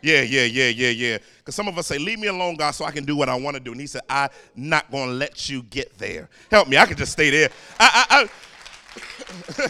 Yeah, 0.01 0.23
yeah, 0.23 0.45
yeah, 0.45 0.69
yeah, 0.69 0.91
yeah. 0.91 1.19
Because 1.39 1.57
some 1.57 1.67
of 1.67 1.77
us 1.77 1.89
say, 1.89 1.99
Leave 1.99 2.21
me 2.21 2.29
alone, 2.29 2.55
God, 2.55 2.71
so 2.71 2.85
I 2.85 2.93
can 2.93 3.05
do 3.05 3.17
what 3.17 3.29
I 3.29 3.35
want 3.35 3.57
to 3.57 3.61
do. 3.61 3.73
And 3.73 3.81
He 3.81 3.89
said, 3.89 4.03
I'm 4.09 4.31
not 4.55 4.91
going 4.93 5.09
to 5.09 5.15
let 5.15 5.49
you 5.49 5.63
get 5.65 5.99
there. 5.99 6.29
Help 6.51 6.69
me, 6.69 6.77
I 6.77 6.87
can 6.87 6.97
just 6.97 7.13
stay 7.13 7.31
there. 7.31 7.51
I, 7.81 8.07
I, 8.09 8.23
I 8.23 9.69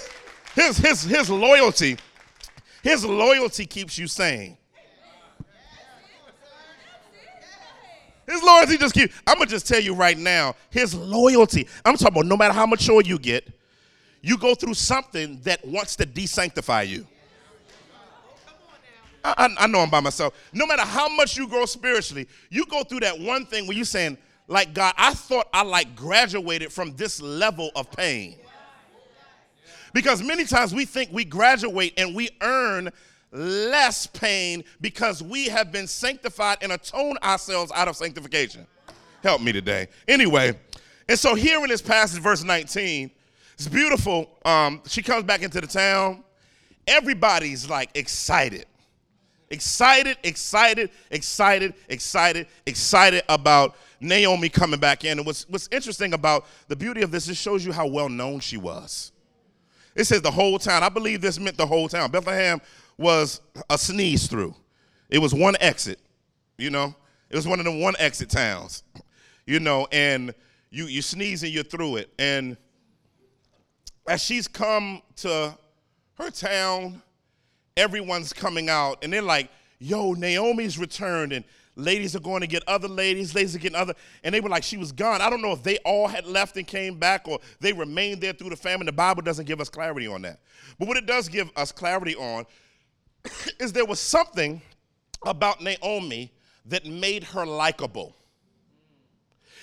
his, 0.55 0.77
his, 0.77 1.03
his 1.05 1.31
loyalty, 1.31 1.97
his 2.83 3.07
loyalty 3.07 3.65
keeps 3.65 3.97
you 3.97 4.07
sane. 4.07 4.58
His 8.29 8.43
loyalty 8.43 8.77
just 8.77 8.95
keeps, 8.95 9.15
I'm 9.27 9.39
to 9.39 9.47
just 9.47 9.67
tell 9.67 9.81
you 9.81 9.95
right 9.95 10.19
now, 10.19 10.55
his 10.71 10.95
loyalty, 10.95 11.67
I'm 11.85 11.97
talking 11.97 12.19
about 12.19 12.27
no 12.27 12.37
matter 12.37 12.53
how 12.53 12.67
mature 12.67 13.01
you 13.01 13.19
get, 13.19 13.49
you 14.21 14.37
go 14.37 14.55
through 14.55 14.75
something 14.75 15.41
that 15.45 15.65
wants 15.67 15.97
to 15.97 16.07
desanctify 16.07 16.87
you. 16.89 17.07
I, 19.25 19.49
I, 19.59 19.67
know 19.67 19.81
I'm 19.81 19.91
by 19.91 20.01
myself. 20.01 20.35
No 20.53 20.67
matter 20.67 20.83
how 20.83 21.09
much 21.09 21.37
you 21.37 21.49
grow 21.49 21.65
spiritually, 21.65 22.29
you 22.51 22.67
go 22.67 22.85
through 22.85 23.01
that 23.01 23.19
one 23.19 23.47
thing 23.47 23.67
where 23.67 23.77
you're 23.77 23.85
saying, 23.85 24.19
like, 24.47 24.75
God, 24.75 24.95
I 24.97 25.15
thought 25.15 25.49
I 25.53 25.63
like 25.63 25.97
graduated 25.97 26.73
from 26.73 26.95
this 26.97 27.21
level 27.21 27.71
of 27.75 27.91
pain. 27.91 28.37
Because 29.93 30.23
many 30.23 30.45
times 30.45 30.75
we 30.75 30.85
think 30.85 31.11
we 31.13 31.25
graduate 31.25 31.95
and 31.97 32.15
we 32.15 32.31
earn 32.41 32.91
less 33.33 34.07
pain 34.07 34.65
because 34.81 35.23
we 35.23 35.47
have 35.47 35.71
been 35.71 35.87
sanctified 35.87 36.59
and 36.63 36.73
atoned 36.73 37.19
ourselves 37.23 37.71
out 37.75 37.89
of 37.89 37.97
sanctification. 37.97 38.67
Help 39.23 39.41
me 39.43 39.53
today. 39.53 39.89
Anyway, 40.07 40.59
and 41.09 41.19
so 41.19 41.35
here 41.35 41.63
in 41.63 41.69
this 41.69 41.83
passage, 41.83 42.23
verse 42.23 42.45
19, 42.45 43.11
it's 43.55 43.69
beautiful. 43.69 44.31
Um, 44.45 44.83
she 44.87 45.03
comes 45.03 45.25
back 45.25 45.43
into 45.43 45.61
the 45.61 45.67
town. 45.67 46.23
Everybody's 46.87 47.69
like 47.69 47.91
excited. 47.95 48.67
Excited, 49.51 50.19
excited, 50.23 50.91
excited, 51.11 51.75
excited, 51.89 52.47
excited 52.67 53.23
about 53.29 53.77
Naomi 53.99 54.49
coming 54.49 54.79
back 54.79 55.05
in. 55.05 55.19
And 55.19 55.27
what's, 55.27 55.49
what's 55.49 55.69
interesting 55.73 56.13
about 56.13 56.47
the 56.69 56.77
beauty 56.77 57.03
of 57.03 57.11
this, 57.11 57.29
it 57.29 57.37
shows 57.37 57.65
you 57.65 57.73
how 57.73 57.87
well 57.87 58.09
known 58.09 58.41
she 58.41 58.59
was. 58.59 59.11
It 59.95 60.05
says 60.05 60.23
the 60.23 60.31
whole 60.31 60.59
town. 60.59 60.83
I 60.83 60.91
believe 60.91 61.21
this 61.21 61.41
meant 61.41 61.57
the 61.57 61.67
whole 61.67 61.89
town. 61.89 62.11
Bethlehem 62.11 62.61
was 62.99 63.41
a 63.71 63.79
sneeze 63.79 64.27
through. 64.27 64.55
It 65.09 65.19
was 65.19 65.33
one 65.33 65.57
exit, 65.61 66.01
you 66.59 66.71
know. 66.71 66.95
It 67.31 67.37
was 67.37 67.47
one 67.47 67.59
of 67.59 67.65
the 67.65 67.73
one 67.73 67.95
exit 67.99 68.31
towns, 68.31 68.83
you 69.47 69.61
know, 69.61 69.87
and 69.93 70.35
you 70.71 70.87
you 70.87 71.03
sneeze 71.03 71.43
and 71.43 71.53
you're 71.53 71.65
through 71.65 71.97
it. 71.97 72.11
And 72.19 72.57
as 74.07 74.23
she's 74.23 74.49
come 74.49 75.03
to 75.17 75.57
her 76.15 76.31
town, 76.31 77.03
everyone's 77.77 78.33
coming 78.33 78.69
out 78.69 78.99
and 79.03 79.13
they're 79.13 79.23
like, 79.23 79.51
yo, 79.79 80.15
Naomi's 80.15 80.79
returned 80.79 81.33
and 81.33 81.45
ladies 81.77 82.17
are 82.17 82.21
going 82.21 82.41
to 82.41 82.47
get 82.47 82.67
other 82.67 82.89
ladies, 82.89 83.35
ladies 83.35 83.55
are 83.55 83.59
getting 83.59 83.77
other, 83.77 83.95
and 84.25 84.35
they 84.35 84.41
were 84.41 84.49
like, 84.49 84.65
she 84.65 84.77
was 84.77 84.91
gone. 84.91 85.21
I 85.21 85.31
don't 85.31 85.41
know 85.41 85.53
if 85.53 85.63
they 85.63 85.79
all 85.79 86.09
had 86.09 86.27
left 86.27 86.57
and 86.57 86.67
came 86.67 86.99
back 86.99 87.29
or 87.29 87.39
they 87.61 87.73
remained 87.73 88.21
there 88.21 88.33
through 88.33 88.51
the 88.51 88.57
famine. 88.57 88.87
The 88.87 88.93
Bible 88.93 89.23
doesn't 89.23 89.47
give 89.47 89.61
us 89.61 89.69
clarity 89.69 90.07
on 90.07 90.23
that. 90.23 90.41
But 90.79 90.89
what 90.89 90.97
it 90.97 91.07
does 91.07 91.29
give 91.29 91.51
us 91.57 91.71
clarity 91.71 92.17
on 92.17 92.47
is 93.61 93.73
there 93.73 93.85
was 93.85 94.01
something 94.01 94.61
about 95.27 95.63
Naomi 95.63 96.33
that 96.67 96.87
made 96.87 97.25
her 97.25 97.47
likable 97.47 98.15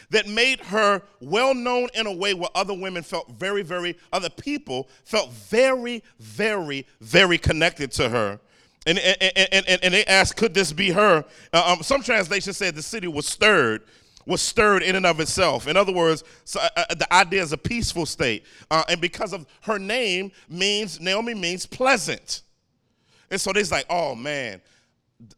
that 0.09 0.27
made 0.27 0.59
her 0.59 1.01
well 1.19 1.53
known 1.53 1.89
in 1.93 2.07
a 2.07 2.11
way 2.11 2.33
where 2.33 2.49
other 2.55 2.73
women 2.73 3.03
felt 3.03 3.29
very, 3.31 3.63
very, 3.63 3.97
other 4.13 4.29
people 4.29 4.89
felt 5.03 5.31
very, 5.31 6.03
very, 6.19 6.85
very 7.01 7.37
connected 7.37 7.91
to 7.93 8.09
her. 8.09 8.39
And, 8.87 8.99
and, 8.99 9.65
and, 9.67 9.83
and 9.83 9.93
they 9.93 10.05
asked, 10.05 10.37
could 10.37 10.53
this 10.53 10.71
be 10.71 10.91
her? 10.91 11.25
Uh, 11.51 11.73
um, 11.75 11.83
some 11.83 12.03
translations 12.03 12.57
said 12.57 12.75
the 12.75 12.83
city 12.83 13.07
was 13.07 13.25
stirred 13.25 13.81
was 14.27 14.41
stirred 14.41 14.81
in 14.81 14.95
and 14.95 15.05
of 15.05 15.19
itself. 15.19 15.67
In 15.67 15.77
other 15.77 15.91
words, 15.93 16.23
so, 16.45 16.59
uh, 16.59 16.69
uh 16.75 16.95
the 16.95 17.13
idea 17.13 17.43
is 17.43 17.53
a 17.53 17.57
peaceful 17.57 18.07
state. 18.07 18.43
Uh, 18.71 18.83
and 18.89 18.99
because 18.99 19.33
of 19.33 19.45
her 19.61 19.77
name 19.77 20.31
means, 20.49 20.99
Naomi 20.99 21.35
means 21.35 21.67
pleasant. 21.67 22.41
And 23.31 23.39
so 23.39 23.53
they's 23.53 23.71
like, 23.71 23.85
oh 23.89 24.15
man, 24.15 24.61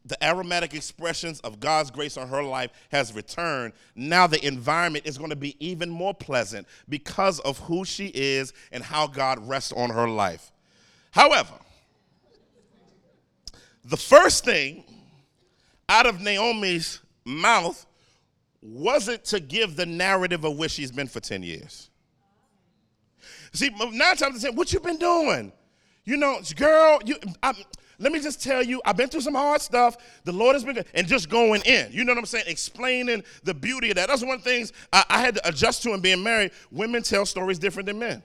the 0.04 0.22
aromatic 0.24 0.74
expressions 0.74 1.40
of 1.40 1.60
God's 1.60 1.90
grace 1.90 2.16
on 2.16 2.28
her 2.28 2.42
life 2.42 2.70
has 2.90 3.14
returned. 3.14 3.72
Now 3.94 4.26
the 4.26 4.44
environment 4.44 5.06
is 5.06 5.16
going 5.16 5.30
to 5.30 5.36
be 5.36 5.56
even 5.64 5.88
more 5.88 6.14
pleasant 6.14 6.66
because 6.88 7.38
of 7.40 7.58
who 7.60 7.84
she 7.84 8.06
is 8.08 8.52
and 8.72 8.82
how 8.82 9.06
God 9.06 9.46
rests 9.48 9.72
on 9.72 9.90
her 9.90 10.08
life. 10.08 10.50
However, 11.12 11.54
the 13.84 13.96
first 13.96 14.44
thing 14.44 14.84
out 15.88 16.06
of 16.06 16.20
Naomi's 16.20 17.00
mouth 17.24 17.86
wasn't 18.60 19.24
to 19.26 19.40
give 19.40 19.76
the 19.76 19.86
narrative 19.86 20.44
of 20.44 20.58
where 20.58 20.68
she's 20.68 20.90
been 20.90 21.06
for 21.06 21.20
10 21.20 21.42
years. 21.42 21.88
See, 23.52 23.70
nine 23.70 24.16
times 24.16 24.42
ten, 24.42 24.54
what 24.54 24.72
you 24.72 24.80
been 24.80 24.98
doing? 24.98 25.52
You 26.08 26.16
know, 26.16 26.40
girl, 26.56 27.00
you, 27.04 27.16
I'm, 27.42 27.54
let 27.98 28.12
me 28.12 28.18
just 28.18 28.42
tell 28.42 28.62
you, 28.62 28.80
I've 28.86 28.96
been 28.96 29.10
through 29.10 29.20
some 29.20 29.34
hard 29.34 29.60
stuff. 29.60 29.98
The 30.24 30.32
Lord 30.32 30.54
has 30.54 30.64
been. 30.64 30.82
And 30.94 31.06
just 31.06 31.28
going 31.28 31.60
in. 31.66 31.92
You 31.92 32.02
know 32.02 32.12
what 32.12 32.20
I'm 32.20 32.24
saying? 32.24 32.46
Explaining 32.46 33.22
the 33.44 33.52
beauty 33.52 33.90
of 33.90 33.96
that. 33.96 34.08
That's 34.08 34.22
one 34.22 34.38
of 34.38 34.42
the 34.42 34.48
things 34.48 34.72
I, 34.90 35.04
I 35.10 35.20
had 35.20 35.34
to 35.34 35.46
adjust 35.46 35.82
to 35.82 35.92
in 35.92 36.00
being 36.00 36.22
married. 36.22 36.52
Women 36.72 37.02
tell 37.02 37.26
stories 37.26 37.58
different 37.58 37.88
than 37.88 37.98
men. 37.98 38.22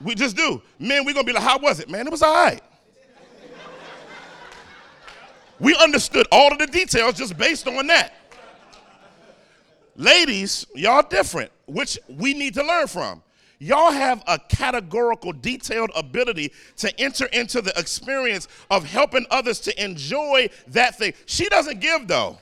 We 0.00 0.16
just 0.16 0.36
do. 0.36 0.60
Men, 0.80 1.04
we're 1.04 1.14
going 1.14 1.24
to 1.24 1.32
be 1.32 1.32
like, 1.32 1.44
how 1.44 1.60
was 1.60 1.78
it? 1.78 1.88
Man, 1.88 2.04
it 2.04 2.10
was 2.10 2.20
all 2.20 2.34
right. 2.34 2.60
We 5.60 5.76
understood 5.76 6.26
all 6.32 6.50
of 6.50 6.58
the 6.58 6.66
details 6.66 7.14
just 7.14 7.38
based 7.38 7.68
on 7.68 7.86
that. 7.86 8.12
Ladies, 9.94 10.66
y'all 10.74 11.06
different, 11.08 11.52
which 11.68 11.96
we 12.08 12.34
need 12.34 12.54
to 12.54 12.64
learn 12.64 12.88
from. 12.88 13.22
Y'all 13.62 13.92
have 13.92 14.24
a 14.26 14.40
categorical, 14.40 15.32
detailed 15.32 15.92
ability 15.94 16.52
to 16.74 17.00
enter 17.00 17.26
into 17.26 17.62
the 17.62 17.72
experience 17.78 18.48
of 18.72 18.84
helping 18.84 19.24
others 19.30 19.60
to 19.60 19.84
enjoy 19.84 20.48
that 20.66 20.98
thing. 20.98 21.12
She 21.26 21.48
doesn't 21.48 21.78
give 21.78 22.08
though. 22.08 22.38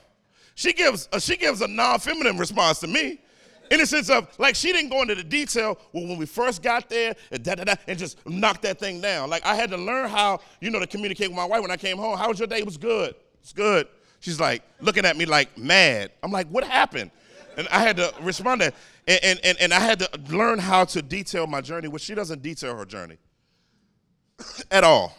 She 0.54 0.72
gives 0.72 1.10
uh, 1.12 1.18
she 1.18 1.36
gives 1.36 1.60
a 1.60 1.68
non-feminine 1.68 2.38
response 2.38 2.80
to 2.80 2.86
me. 2.86 3.20
In 3.70 3.80
the 3.80 3.86
sense 3.86 4.08
of, 4.08 4.28
like, 4.38 4.56
she 4.56 4.72
didn't 4.72 4.88
go 4.88 5.02
into 5.02 5.14
the 5.14 5.22
detail 5.22 5.78
well, 5.92 6.06
when 6.06 6.16
we 6.16 6.24
first 6.24 6.62
got 6.62 6.88
there 6.88 7.14
and, 7.30 7.44
da, 7.44 7.54
da, 7.54 7.64
da, 7.64 7.74
and 7.86 7.98
just 7.98 8.18
knock 8.26 8.62
that 8.62 8.78
thing 8.80 9.02
down. 9.02 9.28
Like, 9.28 9.44
I 9.44 9.54
had 9.54 9.70
to 9.70 9.76
learn 9.76 10.08
how, 10.08 10.40
you 10.60 10.70
know, 10.70 10.80
to 10.80 10.86
communicate 10.86 11.28
with 11.28 11.36
my 11.36 11.44
wife 11.44 11.60
when 11.60 11.70
I 11.70 11.76
came 11.76 11.98
home. 11.98 12.16
How 12.16 12.30
was 12.30 12.38
your 12.38 12.48
day? 12.48 12.60
It 12.60 12.64
was 12.64 12.78
good. 12.78 13.14
It's 13.42 13.52
good. 13.52 13.86
She's 14.20 14.40
like 14.40 14.62
looking 14.80 15.04
at 15.04 15.18
me 15.18 15.26
like 15.26 15.58
mad. 15.58 16.12
I'm 16.22 16.32
like, 16.32 16.48
what 16.48 16.64
happened? 16.64 17.10
And 17.60 17.68
I 17.68 17.80
had 17.80 17.98
to 17.98 18.10
respond 18.22 18.62
to 18.62 18.72
and, 19.06 19.20
and, 19.22 19.40
and, 19.44 19.58
and 19.60 19.74
I 19.74 19.80
had 19.80 19.98
to 19.98 20.08
learn 20.34 20.58
how 20.58 20.86
to 20.86 21.02
detail 21.02 21.46
my 21.46 21.60
journey, 21.60 21.88
which 21.88 22.00
she 22.00 22.14
doesn't 22.14 22.40
detail 22.40 22.74
her 22.74 22.86
journey 22.86 23.18
at 24.70 24.82
all. 24.82 25.14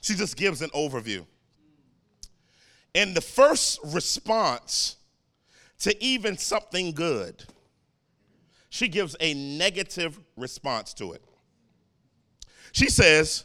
She 0.00 0.14
just 0.14 0.38
gives 0.38 0.62
an 0.62 0.70
overview. 0.70 1.26
And 2.94 3.14
the 3.14 3.20
first 3.20 3.78
response 3.84 4.96
to 5.80 6.02
even 6.02 6.38
something 6.38 6.92
good, 6.92 7.44
she 8.70 8.88
gives 8.88 9.14
a 9.20 9.34
negative 9.34 10.18
response 10.34 10.94
to 10.94 11.12
it. 11.12 11.22
She 12.72 12.88
says, 12.88 13.44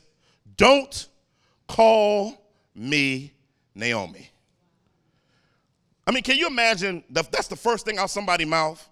Don't 0.56 1.10
call 1.68 2.42
me 2.74 3.34
Naomi. 3.76 4.31
I 6.06 6.12
mean, 6.12 6.24
can 6.24 6.38
you 6.38 6.48
imagine 6.48 7.04
that's 7.10 7.48
the 7.48 7.56
first 7.56 7.86
thing 7.86 7.98
out 7.98 8.10
somebody's 8.10 8.48
mouth? 8.48 8.88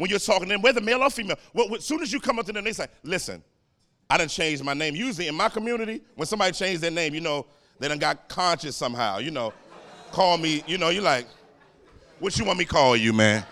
when 0.00 0.08
you're 0.08 0.18
talking 0.18 0.48
to 0.48 0.54
them, 0.54 0.62
whether 0.62 0.80
male 0.80 1.02
or 1.02 1.10
female. 1.10 1.36
Well, 1.52 1.74
as 1.74 1.84
soon 1.84 2.00
as 2.00 2.10
you 2.10 2.20
come 2.20 2.38
up 2.38 2.46
to 2.46 2.52
them, 2.54 2.64
they 2.64 2.72
say, 2.72 2.86
listen, 3.02 3.44
I 4.08 4.16
didn't 4.16 4.30
change 4.30 4.62
my 4.62 4.72
name. 4.72 4.96
Usually 4.96 5.28
in 5.28 5.34
my 5.34 5.50
community, 5.50 6.00
when 6.14 6.24
somebody 6.24 6.52
changed 6.52 6.80
their 6.80 6.90
name, 6.90 7.14
you 7.14 7.20
know, 7.20 7.44
they 7.78 7.86
done 7.86 7.98
got 7.98 8.26
conscious 8.26 8.76
somehow, 8.76 9.18
you 9.18 9.30
know. 9.30 9.52
Call 10.10 10.38
me, 10.38 10.64
you 10.66 10.78
know, 10.78 10.88
you're 10.88 11.02
like, 11.02 11.26
what 12.18 12.38
you 12.38 12.46
want 12.46 12.58
me 12.58 12.64
call 12.64 12.96
you, 12.96 13.12
man? 13.12 13.44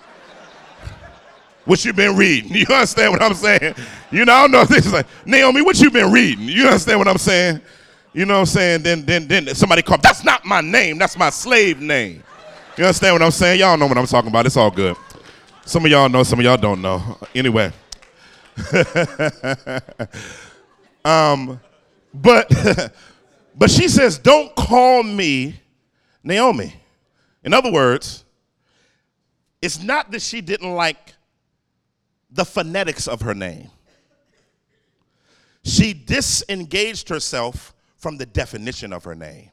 What 1.66 1.84
you 1.84 1.92
been 1.92 2.16
reading? 2.16 2.50
You 2.54 2.64
understand 2.70 3.12
what 3.12 3.20
I'm 3.20 3.34
saying? 3.34 3.74
You 4.10 4.24
know, 4.24 4.32
I 4.32 4.40
don't 4.40 4.52
know 4.52 4.62
if 4.62 4.68
this 4.68 4.86
is 4.86 4.92
like, 4.94 5.06
Naomi, 5.26 5.60
what 5.60 5.78
you 5.78 5.90
been 5.90 6.10
reading? 6.10 6.46
You 6.46 6.64
understand 6.64 6.98
what 6.98 7.08
I'm 7.08 7.18
saying? 7.18 7.60
You 8.14 8.24
know 8.24 8.34
what 8.34 8.40
I'm 8.40 8.46
saying? 8.46 8.82
Then 8.84 9.04
then 9.04 9.28
then 9.28 9.54
somebody 9.54 9.82
called, 9.82 10.00
that's 10.00 10.24
not 10.24 10.46
my 10.46 10.62
name, 10.62 10.96
that's 10.96 11.18
my 11.18 11.28
slave 11.28 11.78
name. 11.78 12.24
You 12.78 12.84
understand 12.84 13.14
what 13.16 13.22
I'm 13.22 13.32
saying? 13.32 13.58
Y'all 13.58 13.76
know 13.76 13.88
what 13.88 13.98
I'm 13.98 14.06
talking 14.06 14.30
about. 14.30 14.46
It's 14.46 14.56
all 14.56 14.70
good. 14.70 14.96
Some 15.64 15.84
of 15.84 15.90
y'all 15.90 16.08
know, 16.08 16.22
some 16.22 16.38
of 16.38 16.44
y'all 16.44 16.56
don't 16.56 16.80
know. 16.80 17.18
Anyway. 17.34 17.72
um, 21.04 21.58
but 22.14 22.48
but 23.56 23.68
she 23.68 23.88
says, 23.88 24.16
"Don't 24.16 24.54
call 24.54 25.02
me 25.02 25.60
Naomi." 26.22 26.72
In 27.42 27.52
other 27.52 27.72
words, 27.72 28.24
it's 29.60 29.82
not 29.82 30.12
that 30.12 30.22
she 30.22 30.40
didn't 30.40 30.72
like 30.72 31.14
the 32.30 32.44
phonetics 32.44 33.08
of 33.08 33.22
her 33.22 33.34
name. 33.34 33.72
She 35.64 35.94
disengaged 35.94 37.08
herself 37.08 37.74
from 37.96 38.18
the 38.18 38.26
definition 38.26 38.92
of 38.92 39.02
her 39.02 39.16
name. 39.16 39.50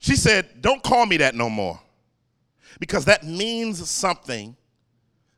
She 0.00 0.16
said, 0.16 0.60
Don't 0.60 0.82
call 0.82 1.06
me 1.06 1.18
that 1.18 1.34
no 1.34 1.48
more 1.48 1.80
because 2.80 3.04
that 3.04 3.24
means 3.24 3.88
something 3.88 4.56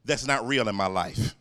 that's 0.04 0.26
not 0.26 0.46
real 0.46 0.68
in 0.68 0.74
my 0.74 0.86
life. 0.86 1.34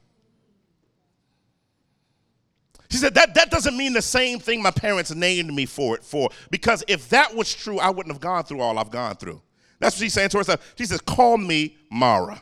She 2.90 2.98
said, 2.98 3.14
that, 3.14 3.36
that 3.36 3.50
doesn't 3.50 3.78
mean 3.78 3.94
the 3.94 4.02
same 4.02 4.38
thing 4.38 4.62
my 4.62 4.72
parents 4.72 5.16
named 5.16 5.54
me 5.54 5.66
for 5.66 5.96
it 5.96 6.04
for, 6.04 6.30
because 6.50 6.84
if 6.90 7.08
that 7.10 7.34
was 7.34 7.54
true, 7.54 7.80
I 7.80 7.90
wouldn't 7.90 8.14
have 8.14 8.22
gone 8.22 8.44
through 8.44 8.60
all 8.60 8.78
I've 8.78 8.92
gone 8.92 9.16
through. 9.16 9.42
That's 9.80 9.96
what 9.96 10.02
she's 10.02 10.14
saying 10.14 10.30
to 10.30 10.40
herself. 10.40 10.74
She 10.78 10.86
says, 10.86 11.00
Call 11.00 11.38
me 11.38 11.78
Mara. 11.90 12.42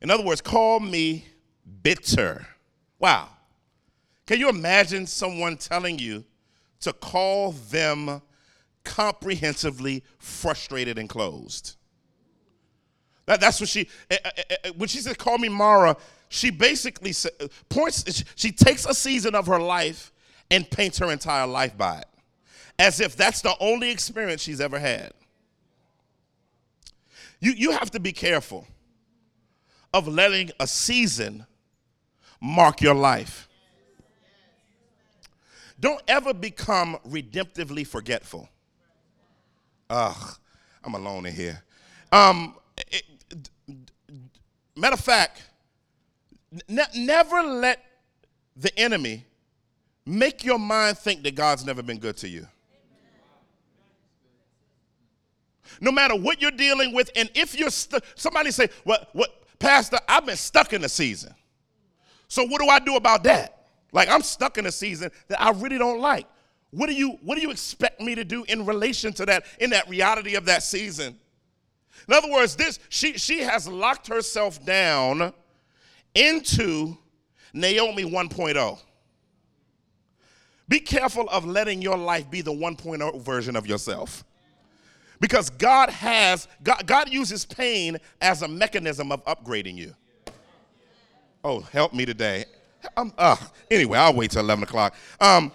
In 0.00 0.10
other 0.10 0.24
words, 0.24 0.40
call 0.40 0.80
me 0.80 1.26
bitter. 1.82 2.46
Wow. 2.98 3.28
Can 4.26 4.40
you 4.40 4.48
imagine 4.48 5.06
someone 5.06 5.58
telling 5.58 5.98
you 5.98 6.24
to 6.80 6.94
call 6.94 7.52
them 7.52 8.22
comprehensively 8.84 10.04
frustrated 10.18 10.98
and 10.98 11.08
closed? 11.08 11.76
That, 13.26 13.40
that's 13.40 13.60
what 13.60 13.68
she, 13.68 13.88
eh, 14.10 14.16
eh, 14.24 14.30
eh, 14.64 14.70
when 14.76 14.88
she 14.88 14.98
said, 14.98 15.16
call 15.16 15.38
me 15.38 15.48
Mara, 15.48 15.96
she 16.28 16.50
basically 16.50 17.14
points, 17.68 18.24
she 18.34 18.50
takes 18.50 18.86
a 18.86 18.94
season 18.94 19.34
of 19.34 19.46
her 19.46 19.60
life 19.60 20.12
and 20.50 20.68
paints 20.68 20.98
her 20.98 21.10
entire 21.10 21.46
life 21.46 21.76
by 21.78 21.98
it, 21.98 22.08
as 22.78 23.00
if 23.00 23.16
that's 23.16 23.40
the 23.40 23.54
only 23.60 23.90
experience 23.90 24.42
she's 24.42 24.60
ever 24.60 24.78
had. 24.78 25.12
You, 27.40 27.52
you 27.52 27.70
have 27.72 27.90
to 27.92 28.00
be 28.00 28.12
careful 28.12 28.66
of 29.94 30.06
letting 30.06 30.50
a 30.60 30.66
season 30.66 31.46
mark 32.40 32.80
your 32.80 32.94
life. 32.94 33.48
Don't 35.78 36.02
ever 36.06 36.34
become 36.34 36.98
redemptively 37.08 37.86
forgetful. 37.86 38.48
Ugh, 39.90 40.36
I'm 40.84 40.94
alone 40.94 41.26
in 41.26 41.34
here. 41.34 41.62
Um, 42.12 42.54
it, 42.90 43.02
matter 44.76 44.94
of 44.94 45.00
fact, 45.00 45.42
ne- 46.68 46.84
never 46.96 47.42
let 47.42 47.84
the 48.56 48.76
enemy 48.78 49.26
make 50.06 50.44
your 50.44 50.58
mind 50.58 50.96
think 50.96 51.24
that 51.24 51.34
God's 51.34 51.66
never 51.66 51.82
been 51.82 51.98
good 51.98 52.16
to 52.18 52.28
you. 52.28 52.46
No 55.80 55.90
matter 55.90 56.14
what 56.14 56.40
you're 56.40 56.50
dealing 56.50 56.94
with, 56.94 57.10
and 57.16 57.28
if 57.34 57.58
you're 57.58 57.70
stu- 57.70 58.00
somebody 58.14 58.50
say, 58.52 58.68
"What, 58.84 59.08
what, 59.12 59.58
Pastor? 59.58 59.98
I've 60.08 60.26
been 60.26 60.36
stuck 60.36 60.72
in 60.72 60.84
a 60.84 60.88
season. 60.88 61.34
So 62.28 62.44
what 62.46 62.60
do 62.60 62.68
I 62.68 62.78
do 62.78 62.94
about 62.96 63.24
that? 63.24 63.66
Like 63.92 64.08
I'm 64.08 64.22
stuck 64.22 64.56
in 64.56 64.66
a 64.66 64.72
season 64.72 65.10
that 65.28 65.40
I 65.42 65.50
really 65.50 65.78
don't 65.78 66.00
like. 66.00 66.26
What 66.70 66.88
do 66.88 66.94
you 66.94 67.18
What 67.22 67.36
do 67.36 67.42
you 67.42 67.50
expect 67.50 68.00
me 68.00 68.14
to 68.14 68.24
do 68.24 68.44
in 68.44 68.64
relation 68.64 69.12
to 69.14 69.26
that? 69.26 69.44
In 69.58 69.70
that 69.70 69.88
reality 69.88 70.34
of 70.36 70.44
that 70.46 70.62
season? 70.62 71.18
In 72.08 72.14
other 72.14 72.30
words, 72.30 72.56
this 72.56 72.78
she 72.88 73.18
she 73.18 73.40
has 73.40 73.66
locked 73.66 74.06
herself 74.06 74.64
down 74.64 75.32
into 76.14 76.96
Naomi 77.52 78.04
1.0. 78.04 78.78
Be 80.68 80.78
careful 80.78 81.28
of 81.30 81.44
letting 81.44 81.82
your 81.82 81.96
life 81.96 82.30
be 82.30 82.42
the 82.42 82.52
1.0 82.52 83.20
version 83.22 83.56
of 83.56 83.66
yourself. 83.66 84.24
Because 85.18 85.50
God 85.50 85.90
has, 85.90 86.48
God, 86.62 86.86
God 86.86 87.10
uses 87.10 87.44
pain 87.44 87.98
as 88.20 88.42
a 88.42 88.48
mechanism 88.48 89.12
of 89.12 89.24
upgrading 89.24 89.76
you. 89.76 89.94
Oh, 91.42 91.60
help 91.60 91.92
me 91.92 92.06
today. 92.06 92.44
Um, 92.96 93.12
uh, 93.18 93.36
anyway, 93.70 93.98
I'll 93.98 94.14
wait 94.14 94.30
till 94.30 94.42
11 94.42 94.62
o'clock. 94.62 94.94
Um, 95.20 95.52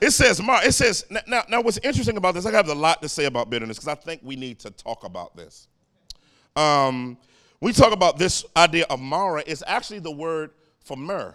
it 0.00 0.10
says, 0.10 0.40
it 0.42 0.72
says, 0.72 1.04
now, 1.26 1.42
now 1.48 1.60
what's 1.60 1.78
interesting 1.78 2.16
about 2.16 2.34
this, 2.34 2.46
I 2.46 2.52
have 2.52 2.68
a 2.68 2.74
lot 2.74 3.02
to 3.02 3.08
say 3.08 3.24
about 3.24 3.50
bitterness 3.50 3.78
because 3.78 3.88
I 3.88 3.94
think 3.94 4.20
we 4.24 4.36
need 4.36 4.58
to 4.60 4.70
talk 4.70 5.04
about 5.04 5.36
this. 5.36 5.68
Um, 6.56 7.18
we 7.60 7.72
talk 7.72 7.92
about 7.92 8.18
this 8.18 8.44
idea 8.56 8.86
of 8.90 9.00
Mara, 9.00 9.42
it's 9.46 9.62
actually 9.66 9.98
the 9.98 10.10
word 10.10 10.50
for 10.84 10.96
myrrh. 10.96 11.34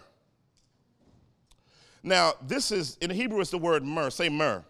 Now, 2.01 2.33
this 2.45 2.71
is, 2.71 2.97
in 3.01 3.09
Hebrew, 3.09 3.39
it's 3.39 3.49
the 3.49 3.57
word 3.57 3.83
myrrh. 3.83 4.09
Say 4.09 4.27
myrrh. 4.27 4.63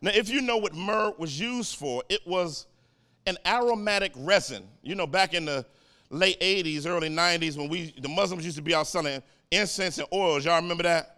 Now, 0.00 0.12
if 0.14 0.28
you 0.28 0.42
know 0.42 0.58
what 0.58 0.74
myrrh 0.74 1.12
was 1.18 1.40
used 1.40 1.76
for, 1.76 2.04
it 2.08 2.20
was 2.26 2.66
an 3.26 3.36
aromatic 3.46 4.12
resin. 4.16 4.68
You 4.82 4.94
know, 4.94 5.06
back 5.06 5.34
in 5.34 5.44
the 5.44 5.64
late 6.10 6.38
80s, 6.40 6.86
early 6.86 7.08
90s, 7.08 7.56
when 7.56 7.68
we 7.68 7.94
the 7.98 8.08
Muslims 8.08 8.44
used 8.44 8.56
to 8.56 8.62
be 8.62 8.74
out 8.74 8.86
selling 8.86 9.22
incense 9.50 9.98
and 9.98 10.06
oils. 10.12 10.44
Y'all 10.44 10.60
remember 10.60 10.82
that? 10.82 11.13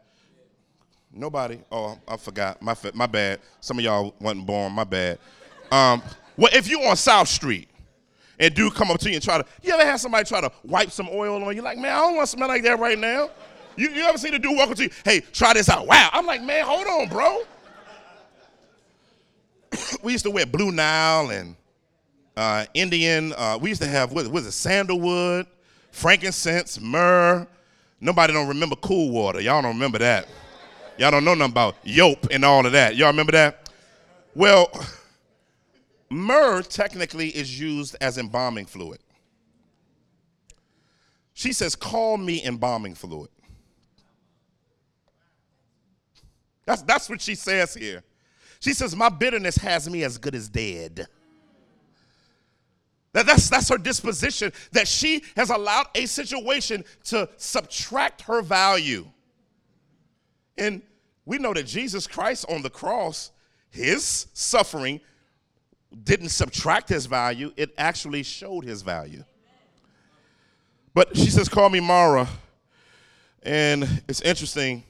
Nobody. 1.16 1.58
Oh, 1.72 1.98
I 2.06 2.16
forgot. 2.16 2.60
My 2.60 2.76
my 2.94 3.06
bad. 3.06 3.40
Some 3.60 3.78
of 3.78 3.84
y'all 3.84 4.14
wasn't 4.20 4.46
born. 4.46 4.72
My 4.72 4.84
bad. 4.84 5.18
Um, 5.72 6.02
well, 6.36 6.50
if 6.52 6.68
you 6.68 6.82
on 6.82 6.96
South 6.96 7.28
Street 7.28 7.68
and 8.38 8.54
dude 8.54 8.74
come 8.74 8.90
up 8.90 8.98
to 9.00 9.08
you 9.08 9.14
and 9.14 9.24
try 9.24 9.38
to, 9.38 9.44
you 9.62 9.72
ever 9.72 9.84
had 9.84 9.96
somebody 9.96 10.24
try 10.28 10.40
to 10.40 10.52
wipe 10.64 10.90
some 10.90 11.08
oil 11.10 11.42
on 11.42 11.56
you? 11.56 11.62
Like, 11.62 11.78
man, 11.78 11.92
I 11.92 12.00
don't 12.00 12.16
want 12.16 12.28
to 12.28 12.36
smell 12.36 12.48
like 12.48 12.62
that 12.64 12.78
right 12.78 12.98
now. 12.98 13.30
You, 13.76 13.90
you 13.90 14.04
ever 14.04 14.18
seen 14.18 14.34
a 14.34 14.38
dude 14.38 14.56
walk 14.56 14.70
up 14.70 14.76
to 14.76 14.84
you? 14.84 14.90
Hey, 15.04 15.20
try 15.32 15.54
this 15.54 15.68
out. 15.68 15.86
Wow. 15.86 16.10
I'm 16.12 16.26
like, 16.26 16.42
man, 16.42 16.64
hold 16.64 16.86
on, 16.86 17.08
bro. 17.08 17.42
we 20.02 20.12
used 20.12 20.24
to 20.24 20.30
wear 20.30 20.46
Blue 20.46 20.70
Nile 20.70 21.30
and 21.30 21.56
uh, 22.36 22.66
Indian. 22.74 23.32
Uh, 23.36 23.58
we 23.60 23.70
used 23.70 23.82
to 23.82 23.88
have 23.88 24.12
what 24.12 24.28
was 24.28 24.46
it? 24.46 24.52
Sandalwood, 24.52 25.46
frankincense, 25.90 26.80
myrrh. 26.80 27.46
Nobody 28.00 28.32
don't 28.32 28.48
remember 28.48 28.76
cool 28.76 29.10
water. 29.10 29.40
Y'all 29.40 29.62
don't 29.62 29.74
remember 29.74 29.98
that. 29.98 30.28
Y'all 30.98 31.10
don't 31.10 31.24
know 31.24 31.34
nothing 31.34 31.52
about 31.52 31.76
yope 31.84 32.26
and 32.30 32.44
all 32.44 32.64
of 32.64 32.72
that. 32.72 32.96
Y'all 32.96 33.08
remember 33.08 33.32
that? 33.32 33.70
Well, 34.34 34.70
myrrh 36.10 36.62
technically 36.62 37.28
is 37.28 37.58
used 37.58 37.96
as 38.00 38.18
embalming 38.18 38.66
fluid. 38.66 39.00
She 41.34 41.52
says, 41.52 41.74
"Call 41.76 42.16
me 42.16 42.42
embalming 42.44 42.94
fluid." 42.94 43.28
That's, 46.66 46.82
that's 46.82 47.08
what 47.08 47.20
she 47.20 47.34
says 47.34 47.74
here. 47.74 48.02
She 48.60 48.72
says, 48.72 48.94
My 48.94 49.08
bitterness 49.08 49.56
has 49.56 49.88
me 49.88 50.02
as 50.02 50.18
good 50.18 50.34
as 50.34 50.48
dead. 50.48 51.06
That, 53.12 53.24
that's, 53.24 53.48
that's 53.48 53.68
her 53.70 53.78
disposition, 53.78 54.52
that 54.72 54.86
she 54.86 55.22
has 55.36 55.48
allowed 55.48 55.86
a 55.94 56.04
situation 56.06 56.84
to 57.04 57.28
subtract 57.38 58.22
her 58.22 58.42
value. 58.42 59.06
And 60.58 60.82
we 61.24 61.38
know 61.38 61.52
that 61.52 61.64
Jesus 61.64 62.06
Christ 62.06 62.46
on 62.48 62.62
the 62.62 62.70
cross, 62.70 63.32
his 63.70 64.26
suffering 64.32 65.00
didn't 66.04 66.28
subtract 66.30 66.88
his 66.88 67.06
value, 67.06 67.52
it 67.56 67.72
actually 67.78 68.22
showed 68.22 68.64
his 68.64 68.82
value. 68.82 69.24
But 70.94 71.16
she 71.16 71.30
says, 71.30 71.48
Call 71.48 71.68
me 71.68 71.80
Mara. 71.80 72.28
And 73.42 74.02
it's 74.08 74.20
interesting 74.22 74.82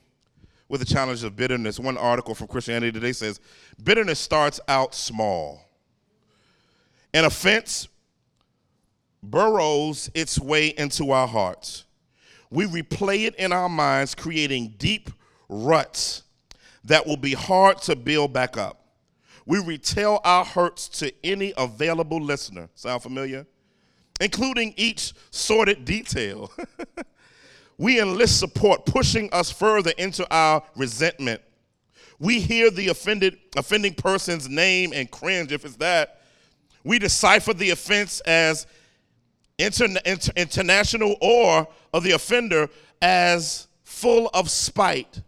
with 0.69 0.81
the 0.81 0.87
challenge 0.87 1.23
of 1.25 1.37
bitterness. 1.37 1.79
One 1.79 1.97
article 1.97 2.35
from 2.35 2.49
Christianity 2.49 2.93
Today 2.93 3.13
says 3.13 3.41
bitterness 3.83 4.19
starts 4.19 4.61
out 4.69 4.95
small. 4.95 5.63
An 7.13 7.25
offense 7.25 7.89
burrows 9.23 10.11
its 10.15 10.39
way 10.39 10.69
into 10.77 11.11
our 11.11 11.27
hearts. 11.27 11.85
We 12.51 12.65
replay 12.67 13.27
it 13.27 13.35
in 13.37 13.53
our 13.53 13.69
minds, 13.69 14.15
creating 14.15 14.75
deep 14.79 15.11
ruts 15.49 16.23
that 16.85 17.07
will 17.07 17.17
be 17.17 17.33
hard 17.33 17.79
to 17.83 17.97
build 17.97 18.33
back 18.33 18.57
up. 18.57 18.81
We 19.45 19.61
retell 19.63 20.21
our 20.25 20.45
hurts 20.45 20.89
to 21.01 21.13
any 21.25 21.53
available 21.57 22.21
listener. 22.21 22.69
Sound 22.75 23.03
familiar? 23.03 23.47
Including 24.21 24.75
each 24.77 25.13
sordid 25.31 25.85
detail. 25.85 26.51
we 27.79 28.01
enlist 28.01 28.41
support, 28.41 28.87
pushing 28.87 29.29
us 29.33 29.51
further 29.51 29.93
into 29.99 30.27
our 30.35 30.63
resentment. 30.75 31.43
We 32.19 32.41
hear 32.41 32.71
the 32.71 32.89
offended, 32.89 33.39
offending 33.57 33.95
person's 33.95 34.49
name 34.49 34.93
and 34.95 35.11
cringe 35.11 35.53
if 35.53 35.65
it's 35.65 35.77
that. 35.77 36.23
We 36.83 36.99
decipher 36.99 37.53
the 37.53 37.71
offense 37.71 38.21
as 38.21 38.67
inter- 39.59 39.89
inter- 40.05 40.33
international 40.35 41.17
or 41.21 41.69
of 41.93 42.05
the 42.05 42.13
offender 42.13 42.69
as 43.03 43.69
full 43.85 44.31
of 44.33 44.51
spite. 44.51 45.21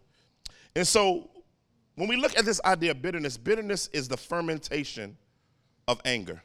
And 0.77 0.87
so 0.87 1.29
when 1.97 2.09
we 2.09 2.17
look 2.17 2.39
at 2.39 2.45
this 2.45 2.61
idea 2.65 2.93
of 2.93 3.03
bitterness, 3.03 3.37
bitterness 3.37 3.89
is 3.93 4.07
the 4.07 4.17
fermentation 4.17 5.17
of 5.89 6.01
anger. 6.05 6.41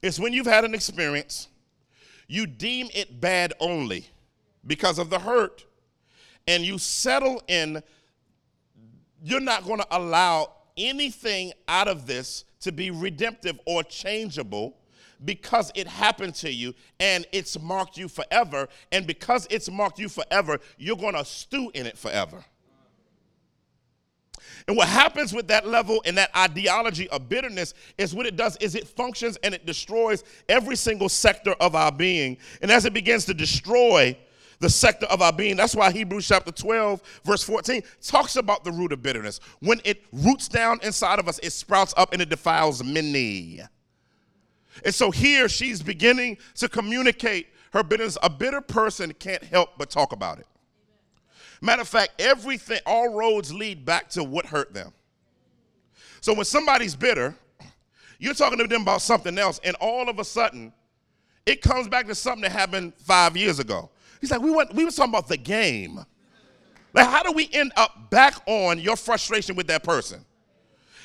It's 0.00 0.18
when 0.18 0.32
you've 0.32 0.46
had 0.46 0.64
an 0.64 0.74
experience, 0.74 1.48
you 2.28 2.46
deem 2.46 2.88
it 2.94 3.20
bad 3.20 3.52
only 3.60 4.06
because 4.66 4.98
of 4.98 5.10
the 5.10 5.18
hurt, 5.18 5.66
and 6.46 6.64
you 6.64 6.78
settle 6.78 7.42
in, 7.46 7.82
you're 9.22 9.40
not 9.40 9.64
going 9.64 9.80
to 9.80 9.86
allow 9.90 10.52
anything 10.78 11.52
out 11.68 11.88
of 11.88 12.06
this 12.06 12.44
to 12.60 12.72
be 12.72 12.90
redemptive 12.90 13.60
or 13.66 13.82
changeable 13.82 14.77
because 15.24 15.72
it 15.74 15.86
happened 15.86 16.34
to 16.36 16.52
you 16.52 16.74
and 17.00 17.26
it's 17.32 17.60
marked 17.60 17.96
you 17.96 18.08
forever. 18.08 18.68
And 18.92 19.06
because 19.06 19.46
it's 19.50 19.70
marked 19.70 19.98
you 19.98 20.08
forever, 20.08 20.58
you're 20.76 20.96
going 20.96 21.14
to 21.14 21.24
stew 21.24 21.70
in 21.74 21.86
it 21.86 21.98
forever. 21.98 22.44
And 24.66 24.76
what 24.76 24.88
happens 24.88 25.32
with 25.32 25.48
that 25.48 25.66
level 25.66 26.02
and 26.04 26.16
that 26.18 26.34
ideology 26.36 27.08
of 27.08 27.28
bitterness 27.28 27.74
is 27.96 28.14
what 28.14 28.26
it 28.26 28.36
does 28.36 28.56
is 28.58 28.74
it 28.74 28.86
functions 28.86 29.38
and 29.42 29.54
it 29.54 29.64
destroys 29.64 30.24
every 30.48 30.76
single 30.76 31.08
sector 31.08 31.52
of 31.60 31.74
our 31.74 31.90
being. 31.90 32.36
And 32.60 32.70
as 32.70 32.84
it 32.84 32.92
begins 32.92 33.24
to 33.26 33.34
destroy 33.34 34.16
the 34.60 34.68
sector 34.68 35.06
of 35.06 35.22
our 35.22 35.32
being, 35.32 35.56
that's 35.56 35.74
why 35.74 35.90
Hebrews 35.90 36.28
chapter 36.28 36.52
12, 36.52 37.02
verse 37.24 37.42
14 37.42 37.82
talks 38.02 38.36
about 38.36 38.64
the 38.64 38.72
root 38.72 38.92
of 38.92 39.02
bitterness. 39.02 39.40
When 39.60 39.80
it 39.84 40.04
roots 40.12 40.48
down 40.48 40.80
inside 40.82 41.18
of 41.18 41.28
us, 41.28 41.38
it 41.42 41.50
sprouts 41.50 41.94
up 41.96 42.12
and 42.12 42.20
it 42.20 42.28
defiles 42.28 42.84
many. 42.84 43.62
And 44.84 44.94
so 44.94 45.10
here 45.10 45.48
she's 45.48 45.82
beginning 45.82 46.38
to 46.56 46.68
communicate 46.68 47.48
her 47.72 47.82
bitterness. 47.82 48.18
A 48.22 48.30
bitter 48.30 48.60
person 48.60 49.12
can't 49.14 49.42
help 49.42 49.70
but 49.78 49.90
talk 49.90 50.12
about 50.12 50.38
it. 50.38 50.46
Matter 51.60 51.82
of 51.82 51.88
fact, 51.88 52.20
everything, 52.20 52.80
all 52.86 53.12
roads 53.12 53.52
lead 53.52 53.84
back 53.84 54.08
to 54.10 54.22
what 54.22 54.46
hurt 54.46 54.72
them. 54.72 54.92
So 56.20 56.32
when 56.34 56.44
somebody's 56.44 56.94
bitter, 56.94 57.34
you're 58.18 58.34
talking 58.34 58.58
to 58.58 58.66
them 58.66 58.82
about 58.82 59.02
something 59.02 59.38
else, 59.38 59.60
and 59.64 59.76
all 59.80 60.08
of 60.08 60.18
a 60.18 60.24
sudden, 60.24 60.72
it 61.46 61.62
comes 61.62 61.88
back 61.88 62.06
to 62.06 62.14
something 62.14 62.42
that 62.42 62.52
happened 62.52 62.92
five 62.98 63.36
years 63.36 63.58
ago. 63.58 63.90
He's 64.20 64.30
like, 64.30 64.40
we 64.40 64.50
went, 64.50 64.74
we 64.74 64.84
were 64.84 64.90
talking 64.90 65.12
about 65.12 65.28
the 65.28 65.36
game. 65.36 66.00
Like, 66.92 67.08
how 67.08 67.22
do 67.22 67.32
we 67.32 67.48
end 67.52 67.72
up 67.76 68.10
back 68.10 68.34
on 68.46 68.78
your 68.78 68.96
frustration 68.96 69.54
with 69.54 69.66
that 69.68 69.84
person? 69.84 70.24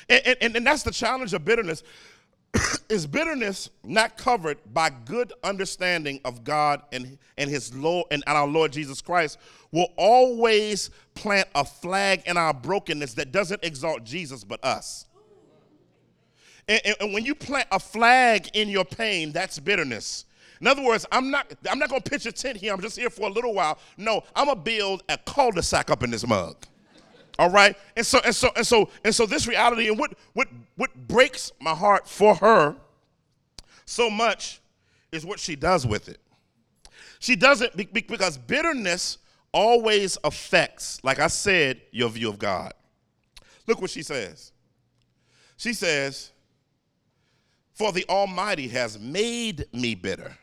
And, 0.08 0.36
and, 0.40 0.56
and 0.56 0.66
that's 0.66 0.82
the 0.82 0.90
challenge 0.90 1.32
of 1.34 1.44
bitterness. 1.44 1.82
is 2.88 3.06
bitterness 3.06 3.70
not 3.82 4.16
covered 4.16 4.58
by 4.72 4.90
good 4.90 5.32
understanding 5.42 6.20
of 6.24 6.44
God 6.44 6.82
and, 6.92 7.18
and 7.36 7.50
his 7.50 7.74
Lord 7.74 8.06
and 8.10 8.22
our 8.26 8.46
Lord 8.46 8.72
Jesus 8.72 9.00
Christ 9.00 9.38
will 9.72 9.88
always 9.96 10.90
plant 11.14 11.48
a 11.54 11.64
flag 11.64 12.22
in 12.26 12.36
our 12.36 12.54
brokenness 12.54 13.14
that 13.14 13.32
doesn't 13.32 13.64
exalt 13.64 14.04
Jesus 14.04 14.44
but 14.44 14.64
us. 14.64 15.06
And, 16.68 16.80
and, 16.84 16.96
and 17.00 17.12
when 17.12 17.24
you 17.24 17.34
plant 17.34 17.68
a 17.72 17.78
flag 17.78 18.48
in 18.54 18.68
your 18.68 18.84
pain, 18.84 19.32
that's 19.32 19.58
bitterness. 19.58 20.24
In 20.60 20.66
other 20.66 20.82
words, 20.82 21.04
I'm 21.12 21.30
not 21.30 21.52
I'm 21.70 21.78
not 21.78 21.90
gonna 21.90 22.00
pitch 22.00 22.26
a 22.26 22.32
tent 22.32 22.56
here, 22.56 22.72
I'm 22.72 22.80
just 22.80 22.96
here 22.96 23.10
for 23.10 23.28
a 23.28 23.32
little 23.32 23.52
while. 23.52 23.78
No, 23.96 24.22
I'm 24.34 24.46
gonna 24.46 24.60
build 24.60 25.02
a 25.08 25.18
cul-de-sac 25.18 25.90
up 25.90 26.02
in 26.02 26.10
this 26.10 26.26
mug. 26.26 26.56
All 27.38 27.50
right? 27.50 27.76
And 27.96 28.06
so 28.06 28.20
and 28.24 28.34
so 28.34 28.50
and 28.56 28.66
so 28.66 28.88
and 29.04 29.14
so 29.14 29.26
this 29.26 29.46
reality 29.46 29.88
and 29.88 29.98
what 29.98 30.14
what 30.32 30.48
what 30.76 30.94
breaks 31.08 31.52
my 31.60 31.74
heart 31.74 32.08
for 32.08 32.34
her 32.36 32.76
so 33.86 34.08
much 34.08 34.60
is 35.12 35.24
what 35.26 35.38
she 35.38 35.56
does 35.56 35.86
with 35.86 36.08
it. 36.08 36.20
She 37.18 37.36
does 37.36 37.62
it 37.62 37.76
because 37.92 38.36
bitterness 38.36 39.18
always 39.52 40.18
affects, 40.24 41.02
like 41.04 41.20
I 41.20 41.28
said, 41.28 41.80
your 41.90 42.08
view 42.10 42.28
of 42.28 42.38
God. 42.38 42.74
Look 43.66 43.80
what 43.80 43.90
she 43.90 44.02
says. 44.02 44.52
She 45.56 45.72
says, 45.72 46.32
For 47.72 47.92
the 47.92 48.04
Almighty 48.08 48.68
has 48.68 48.98
made 48.98 49.64
me 49.72 49.94
bitter. 49.94 50.36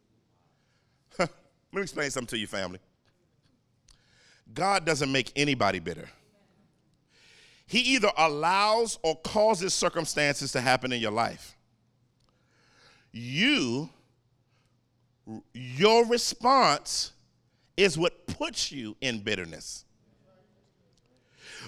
Let 1.18 1.30
me 1.72 1.82
explain 1.82 2.10
something 2.10 2.28
to 2.28 2.38
you, 2.38 2.46
family. 2.46 2.80
God 4.52 4.84
doesn't 4.84 5.10
make 5.10 5.32
anybody 5.36 5.78
bitter. 5.78 6.08
He 7.66 7.80
either 7.80 8.10
allows 8.16 8.98
or 9.02 9.16
causes 9.16 9.74
circumstances 9.74 10.52
to 10.52 10.60
happen 10.60 10.92
in 10.92 11.00
your 11.00 11.10
life. 11.10 11.56
You, 13.12 13.90
your 15.52 16.06
response 16.06 17.12
is 17.76 17.98
what 17.98 18.26
puts 18.26 18.70
you 18.70 18.96
in 19.00 19.20
bitterness. 19.20 19.84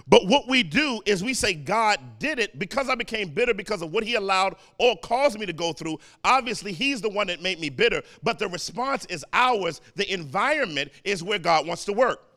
But 0.06 0.26
what 0.26 0.48
we 0.48 0.62
do 0.62 1.00
is 1.04 1.24
we 1.24 1.34
say, 1.34 1.54
God 1.54 1.98
did 2.18 2.38
it 2.38 2.58
because 2.58 2.88
I 2.88 2.94
became 2.94 3.30
bitter 3.30 3.52
because 3.52 3.82
of 3.82 3.92
what 3.92 4.04
He 4.04 4.14
allowed 4.14 4.54
or 4.78 4.96
caused 4.98 5.38
me 5.38 5.46
to 5.46 5.52
go 5.52 5.72
through. 5.72 5.98
Obviously, 6.22 6.72
He's 6.72 7.00
the 7.00 7.08
one 7.08 7.26
that 7.26 7.42
made 7.42 7.58
me 7.58 7.68
bitter, 7.68 8.02
but 8.22 8.38
the 8.38 8.48
response 8.48 9.04
is 9.06 9.24
ours. 9.32 9.80
The 9.96 10.10
environment 10.12 10.92
is 11.02 11.24
where 11.24 11.38
God 11.38 11.66
wants 11.66 11.84
to 11.86 11.92
work. 11.92 12.27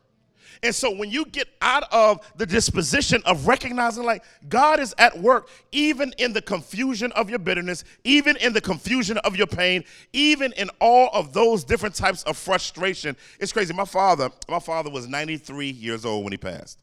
And 0.62 0.74
so 0.74 0.94
when 0.94 1.10
you 1.10 1.24
get 1.24 1.48
out 1.60 1.84
of 1.92 2.20
the 2.36 2.46
disposition 2.46 3.22
of 3.24 3.46
recognizing, 3.46 4.04
like, 4.04 4.24
God 4.48 4.80
is 4.80 4.94
at 4.98 5.18
work, 5.18 5.48
even 5.72 6.14
in 6.18 6.32
the 6.32 6.42
confusion 6.42 7.12
of 7.12 7.28
your 7.28 7.38
bitterness, 7.38 7.84
even 8.04 8.36
in 8.36 8.52
the 8.52 8.60
confusion 8.60 9.18
of 9.18 9.36
your 9.36 9.46
pain, 9.46 9.84
even 10.12 10.52
in 10.52 10.70
all 10.80 11.10
of 11.12 11.32
those 11.32 11.64
different 11.64 11.94
types 11.94 12.22
of 12.24 12.36
frustration. 12.36 13.16
It's 13.40 13.52
crazy. 13.52 13.74
My 13.74 13.84
father, 13.84 14.30
my 14.48 14.60
father 14.60 14.90
was 14.90 15.08
93 15.08 15.70
years 15.70 16.04
old 16.04 16.24
when 16.24 16.32
he 16.32 16.38
passed. 16.38 16.78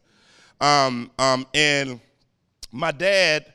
Um, 0.62 1.12
um, 1.17 1.45
and 1.54 2.00
my 2.72 2.91
dad, 2.91 3.45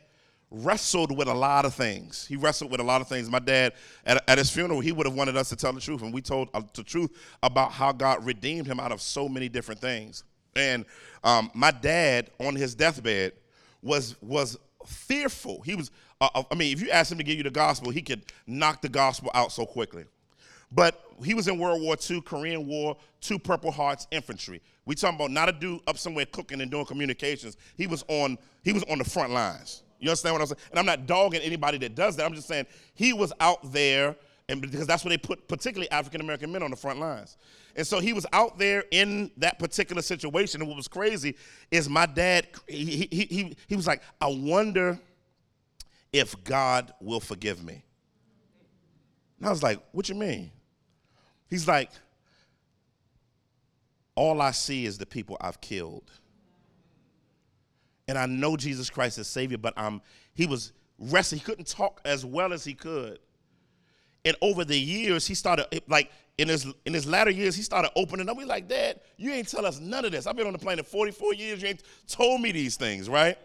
wrestled 0.55 1.17
with 1.17 1.29
a 1.29 1.35
lot 1.35 1.65
of 1.65 1.75
things. 1.75 2.27
He 2.27 2.37
wrestled 2.37 2.71
with 2.71 2.81
a 2.81 2.85
lot 2.85 3.01
of 3.01 3.09
things. 3.09 3.29
My 3.29 3.39
dad, 3.39 3.73
at, 4.07 4.23
at 4.29 4.39
his 4.39 4.51
funeral, 4.51 4.81
he 4.81 4.93
would 4.93 5.07
have 5.07 5.15
wanted 5.15 5.37
us 5.37 5.49
to 5.49 5.57
tell 5.57 5.73
the 5.73 5.81
truth, 5.81 6.03
and 6.03 6.15
we 6.15 6.21
told 6.21 6.49
uh, 6.55 6.63
the 6.75 6.83
truth 6.83 7.11
about 7.43 7.73
how 7.73 7.93
God 7.93 8.25
redeemed 8.25 8.67
him 8.67 8.79
out 8.79 8.93
of 8.93 9.01
so 9.01 9.29
many 9.29 9.49
different 9.49 9.81
things. 9.81 10.25
And 10.55 10.85
um, 11.25 11.51
my 11.55 11.73
dad, 11.73 12.31
on 12.39 12.55
his 12.55 12.75
deathbed, 12.75 13.33
was 13.83 14.17
was 14.23 14.57
fearful. 14.87 15.63
He 15.63 15.75
was. 15.75 15.91
Uh, 16.21 16.29
uh 16.35 16.43
I 16.51 16.55
mean, 16.55 16.73
if 16.73 16.81
you 16.81 16.91
asked 16.91 17.11
him 17.11 17.19
to 17.19 17.25
give 17.25 17.37
you 17.37 17.43
the 17.43 17.51
gospel, 17.51 17.91
he 17.91 18.03
could 18.03 18.23
knock 18.47 18.83
the 18.83 18.89
gospel 18.89 19.31
out 19.35 19.51
so 19.51 19.67
quickly. 19.67 20.05
But 20.71 21.01
he 21.23 21.35
was 21.35 21.49
in 21.49 21.59
World 21.59 21.83
War 21.83 21.97
II, 22.11 22.21
Korean 22.23 22.67
War, 22.67 22.97
two 23.21 23.39
Purple 23.39 23.71
Hearts 23.71 24.07
infantry. 24.11 24.61
We 24.87 24.95
talking 24.95 25.17
about 25.17 25.31
not 25.31 25.49
a 25.49 25.53
dude 25.53 25.81
up 25.87 25.99
somewhere 25.99 26.27
cooking 26.27 26.61
and 26.61 26.71
doing 26.71 26.85
communications. 26.85 27.57
He 27.77 27.87
was 27.87 28.05
on. 28.09 28.39
He 28.63 28.73
was 28.73 28.85
on 28.85 28.99
the 28.99 29.05
front 29.05 29.33
lines. 29.33 29.84
You 30.05 30.11
understand 30.11 30.35
what 30.35 30.43
I'm 30.43 30.49
saying? 30.49 30.61
And 30.71 30.79
I'm 30.79 30.87
not 30.87 31.07
dogging 31.07 31.41
anybody 31.41 31.79
that 31.79 31.95
does 31.95 32.17
that. 32.17 32.27
I'm 32.27 32.35
just 32.35 32.47
saying 32.47 32.67
he 32.95 33.15
was 33.15 33.33
out 33.41 33.73
there, 33.73 34.17
and 34.49 34.61
because 34.61 34.87
that's 34.87 35.03
where 35.03 35.11
they 35.11 35.19
put 35.19 35.49
particularly 35.49 35.91
African 35.91 36.21
American 36.21 36.53
men 36.53 36.63
on 36.63 36.71
the 36.71 36.77
front 36.77 37.01
lines. 37.01 37.39
And 37.75 37.87
so 37.87 38.01
he 38.01 38.13
was 38.13 38.27
out 38.33 38.59
there 38.59 38.85
in 38.91 39.31
that 39.39 39.59
particular 39.59 40.03
situation. 40.03 40.61
And 40.61 40.69
what 40.69 40.77
was 40.77 40.89
crazy 40.89 41.37
is 41.71 41.89
my 41.89 42.07
dad, 42.07 42.47
he, 42.69 43.09
he, 43.11 43.25
he, 43.25 43.57
he 43.67 43.77
was 43.77 43.87
like, 43.87 44.03
I 44.21 44.27
wonder 44.29 45.01
if 46.13 46.45
God 46.45 46.93
will 47.01 47.19
forgive 47.19 47.65
me. 47.65 47.83
And 49.39 49.49
I 49.49 49.51
was 49.51 49.63
like, 49.63 49.81
What 49.93 50.09
you 50.09 50.15
mean? 50.15 50.53
He's 51.49 51.67
like, 51.67 51.91
All 54.15 54.43
I 54.43 54.51
see 54.51 54.85
is 54.85 54.99
the 54.99 55.07
people 55.07 55.39
I've 55.41 55.61
killed 55.61 56.11
and 58.09 58.19
I 58.19 58.27
know 58.27 58.57
Jesus 58.57 58.91
Christ 58.91 59.19
is 59.19 59.27
Savior, 59.27 59.59
but 59.59 59.77
um, 59.79 60.03
he 60.35 60.47
was 60.47 60.73
resting. 60.99 61.39
He 61.39 61.45
couldn't 61.45 61.67
talk 61.67 62.01
as 62.05 62.25
well 62.25 62.53
as 62.53 62.65
he 62.65 62.75
could. 62.75 63.19
And 64.25 64.37
over 64.41 64.65
the 64.65 64.79
years, 64.79 65.27
he 65.27 65.35
started 65.35 65.67
like 65.89 66.11
in 66.39 66.49
his 66.49 66.67
in 66.85 66.95
his 66.95 67.07
latter 67.07 67.31
years, 67.31 67.55
he 67.55 67.63
started 67.63 67.91
opening 67.97 68.29
up. 68.29 68.37
We 68.37 68.45
like, 68.45 68.69
Dad, 68.69 69.01
you 69.17 69.33
ain't 69.33 69.49
tell 69.49 69.67
us 69.67 69.81
none 69.81 70.05
of 70.05 70.13
this. 70.13 70.27
I've 70.27 70.37
been 70.37 70.47
on 70.47 70.53
the 70.53 70.59
planet 70.59 70.87
44 70.87 71.35
years. 71.35 71.63
You 71.63 71.69
ain't 71.69 71.83
told 72.09 72.41
me 72.41 72.53
these 72.53 72.77
things, 72.77 73.09
right? 73.09 73.39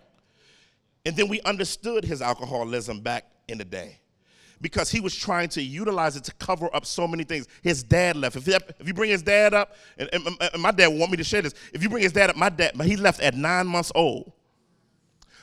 And 1.05 1.15
then 1.15 1.27
we 1.27 1.41
understood 1.41 2.03
his 2.03 2.21
alcoholism 2.21 3.01
back 3.01 3.25
in 3.47 3.57
the 3.57 3.65
day 3.65 3.99
because 4.61 4.89
he 4.89 4.99
was 4.99 5.15
trying 5.15 5.49
to 5.49 5.61
utilize 5.61 6.15
it 6.15 6.23
to 6.25 6.33
cover 6.33 6.73
up 6.75 6.85
so 6.85 7.07
many 7.07 7.23
things. 7.23 7.47
His 7.61 7.83
dad 7.83 8.15
left. 8.15 8.35
If, 8.35 8.47
if 8.47 8.87
you 8.87 8.93
bring 8.93 9.09
his 9.09 9.21
dad 9.21 9.53
up, 9.53 9.75
and, 9.97 10.09
and, 10.11 10.27
and, 10.53 10.61
my 10.61 10.71
dad 10.71 10.87
want 10.87 11.11
me 11.11 11.17
to 11.17 11.23
share 11.23 11.41
this, 11.41 11.53
if 11.73 11.81
you 11.81 11.89
bring 11.89 12.03
his 12.03 12.11
dad 12.11 12.29
up, 12.29 12.35
my 12.35 12.49
dad, 12.49 12.79
he 12.81 12.95
left 12.95 13.21
at 13.21 13.35
nine 13.35 13.67
months 13.67 13.91
old. 13.95 14.31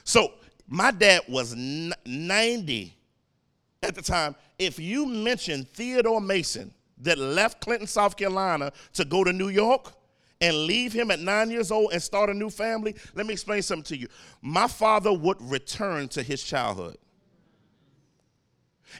So 0.06 0.34
my 0.68 0.92
dad 0.92 1.22
was 1.28 1.54
90 1.56 2.96
at 3.82 3.94
the 3.94 4.00
time. 4.02 4.36
If 4.58 4.78
you 4.78 5.04
mention 5.04 5.64
Theodore 5.74 6.20
Mason 6.20 6.72
that 7.02 7.18
left 7.18 7.60
Clinton, 7.60 7.88
South 7.88 8.16
Carolina 8.16 8.72
to 8.94 9.04
go 9.04 9.24
to 9.24 9.32
New 9.32 9.48
York 9.48 9.92
and 10.40 10.56
leave 10.56 10.92
him 10.92 11.10
at 11.10 11.18
nine 11.18 11.50
years 11.50 11.72
old 11.72 11.92
and 11.92 12.00
start 12.00 12.30
a 12.30 12.34
new 12.34 12.50
family, 12.50 12.94
let 13.14 13.26
me 13.26 13.32
explain 13.32 13.62
something 13.62 13.84
to 13.84 13.96
you. 13.96 14.06
My 14.40 14.68
father 14.68 15.12
would 15.12 15.42
return 15.42 16.08
to 16.10 16.22
his 16.22 16.42
childhood. 16.42 16.96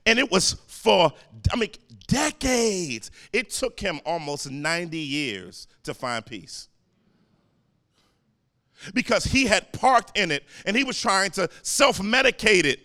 And 0.05 0.19
it 0.19 0.31
was 0.31 0.55
for, 0.67 1.13
I 1.53 1.57
mean, 1.57 1.71
decades. 2.09 3.13
It 3.33 3.51
took 3.51 3.79
him 3.79 4.01
almost 4.05 4.51
90 4.51 4.99
years 4.99 5.69
to 5.85 5.95
find 5.95 6.27
peace 6.27 6.69
because 8.95 9.25
he 9.25 9.47
had 9.47 9.73
parked 9.73 10.17
in 10.17 10.31
it 10.31 10.45
and 10.65 10.77
he 10.77 10.85
was 10.85 11.01
trying 11.01 11.31
to 11.33 11.49
self 11.63 11.99
medicate 11.99 12.65
it 12.65 12.81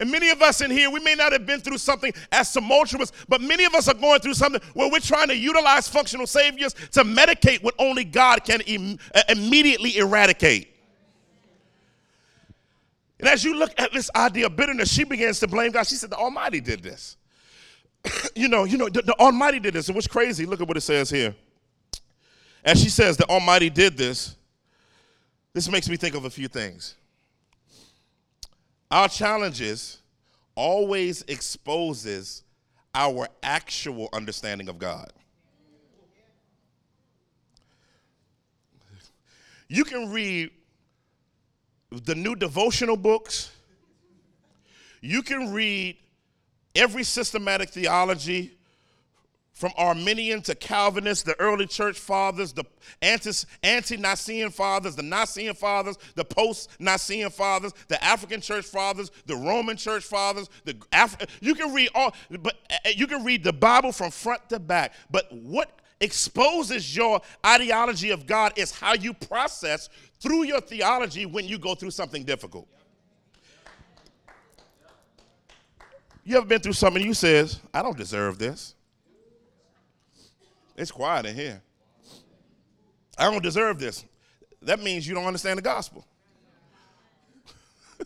And 0.00 0.10
many 0.10 0.30
of 0.30 0.42
us 0.42 0.60
in 0.60 0.70
here, 0.70 0.90
we 0.90 1.00
may 1.00 1.14
not 1.14 1.32
have 1.32 1.46
been 1.46 1.60
through 1.60 1.78
something 1.78 2.12
as 2.32 2.52
tumultuous, 2.52 3.12
but 3.28 3.40
many 3.40 3.64
of 3.64 3.74
us 3.74 3.88
are 3.88 3.94
going 3.94 4.20
through 4.20 4.34
something 4.34 4.60
where 4.74 4.90
we're 4.90 5.00
trying 5.00 5.28
to 5.28 5.36
utilize 5.36 5.88
functional 5.88 6.26
saviors 6.26 6.74
to 6.92 7.04
medicate 7.04 7.62
what 7.62 7.74
only 7.78 8.04
God 8.04 8.44
can 8.44 8.60
Im- 8.62 8.98
uh, 9.14 9.22
immediately 9.28 9.96
eradicate. 9.96 10.68
And 13.18 13.28
as 13.28 13.44
you 13.44 13.56
look 13.56 13.72
at 13.78 13.92
this 13.92 14.10
idea 14.14 14.46
of 14.46 14.56
bitterness, 14.56 14.92
she 14.92 15.04
begins 15.04 15.40
to 15.40 15.46
blame 15.48 15.72
God. 15.72 15.86
She 15.86 15.94
said, 15.94 16.10
The 16.10 16.16
Almighty 16.16 16.60
did 16.60 16.82
this. 16.82 17.16
you 18.34 18.48
know, 18.48 18.64
you 18.64 18.76
know, 18.76 18.88
the, 18.90 19.02
the 19.02 19.18
Almighty 19.18 19.58
did 19.58 19.72
this. 19.74 19.88
And 19.88 19.94
what's 19.94 20.06
crazy, 20.06 20.44
look 20.44 20.60
at 20.60 20.68
what 20.68 20.76
it 20.76 20.82
says 20.82 21.08
here. 21.08 21.34
As 22.62 22.82
she 22.82 22.90
says, 22.90 23.16
the 23.16 23.26
Almighty 23.26 23.70
did 23.70 23.96
this, 23.96 24.35
this 25.56 25.70
makes 25.70 25.88
me 25.88 25.96
think 25.96 26.14
of 26.14 26.26
a 26.26 26.30
few 26.30 26.48
things. 26.48 26.96
Our 28.90 29.08
challenges 29.08 30.00
always 30.54 31.22
exposes 31.28 32.42
our 32.94 33.26
actual 33.42 34.10
understanding 34.12 34.68
of 34.68 34.78
God. 34.78 35.10
You 39.66 39.84
can 39.84 40.12
read 40.12 40.50
the 41.90 42.14
new 42.14 42.36
devotional 42.36 42.98
books. 42.98 43.50
You 45.00 45.22
can 45.22 45.54
read 45.54 45.96
every 46.74 47.02
systematic 47.02 47.70
theology 47.70 48.55
from 49.56 49.72
Arminian 49.78 50.42
to 50.42 50.54
Calvinist, 50.54 51.24
the 51.24 51.34
early 51.40 51.66
church 51.66 51.98
fathers, 51.98 52.52
the 52.52 52.64
ante 53.00 53.96
Nicene 53.96 54.50
fathers, 54.50 54.94
the 54.94 55.02
Nicene 55.02 55.54
fathers, 55.54 55.96
the 56.14 56.26
post 56.26 56.70
Nicene 56.78 57.30
fathers, 57.30 57.72
the 57.88 58.02
African 58.04 58.42
church 58.42 58.66
fathers, 58.66 59.10
the 59.24 59.34
Roman 59.34 59.78
church 59.78 60.04
fathers, 60.04 60.50
the 60.66 60.74
Afri- 60.92 61.26
you 61.40 61.54
can 61.54 61.72
read 61.72 61.88
all, 61.94 62.14
but 62.40 62.58
uh, 62.70 62.90
you 62.94 63.06
can 63.06 63.24
read 63.24 63.42
the 63.42 63.52
Bible 63.52 63.92
from 63.92 64.10
front 64.10 64.46
to 64.50 64.58
back. 64.58 64.92
But 65.10 65.32
what 65.32 65.80
exposes 66.02 66.94
your 66.94 67.22
ideology 67.44 68.10
of 68.10 68.26
God 68.26 68.52
is 68.56 68.70
how 68.70 68.92
you 68.92 69.14
process 69.14 69.88
through 70.20 70.44
your 70.44 70.60
theology 70.60 71.24
when 71.24 71.46
you 71.46 71.58
go 71.58 71.74
through 71.74 71.92
something 71.92 72.24
difficult. 72.24 72.68
You 76.24 76.36
ever 76.36 76.44
been 76.44 76.60
through 76.60 76.74
something 76.74 77.02
you 77.02 77.14
says, 77.14 77.58
I 77.72 77.80
don't 77.80 77.96
deserve 77.96 78.38
this. 78.38 78.75
It's 80.76 80.90
quiet 80.90 81.26
in 81.26 81.34
here. 81.34 81.62
I 83.18 83.30
don't 83.30 83.42
deserve 83.42 83.78
this. 83.78 84.04
That 84.62 84.82
means 84.82 85.08
you 85.08 85.14
don't 85.14 85.24
understand 85.24 85.58
the 85.58 85.62
gospel. 85.62 86.06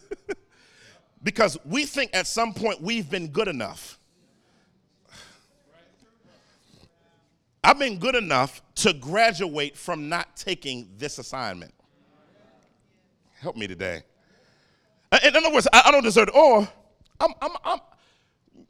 because 1.23 1.59
we 1.65 1.85
think 1.85 2.11
at 2.15 2.27
some 2.27 2.55
point 2.55 2.81
we've 2.81 3.11
been 3.11 3.29
good 3.29 3.49
enough. 3.49 3.99
I've 7.63 7.79
been 7.79 7.99
good 7.99 8.15
enough 8.15 8.63
to 8.77 8.93
graduate 8.93 9.77
from 9.77 10.09
not 10.09 10.37
taking 10.37 10.89
this 10.97 11.19
assignment. 11.19 11.75
Help 13.41 13.57
me 13.57 13.67
today. 13.67 14.03
In 15.25 15.37
other 15.37 15.53
words, 15.53 15.67
I, 15.73 15.91
don't 15.91 16.03
deserve 16.03 16.29
it. 16.29 16.35
Or 16.35 16.69
I'm, 17.19 17.33
I'm, 17.43 17.51
I'm 17.65 17.81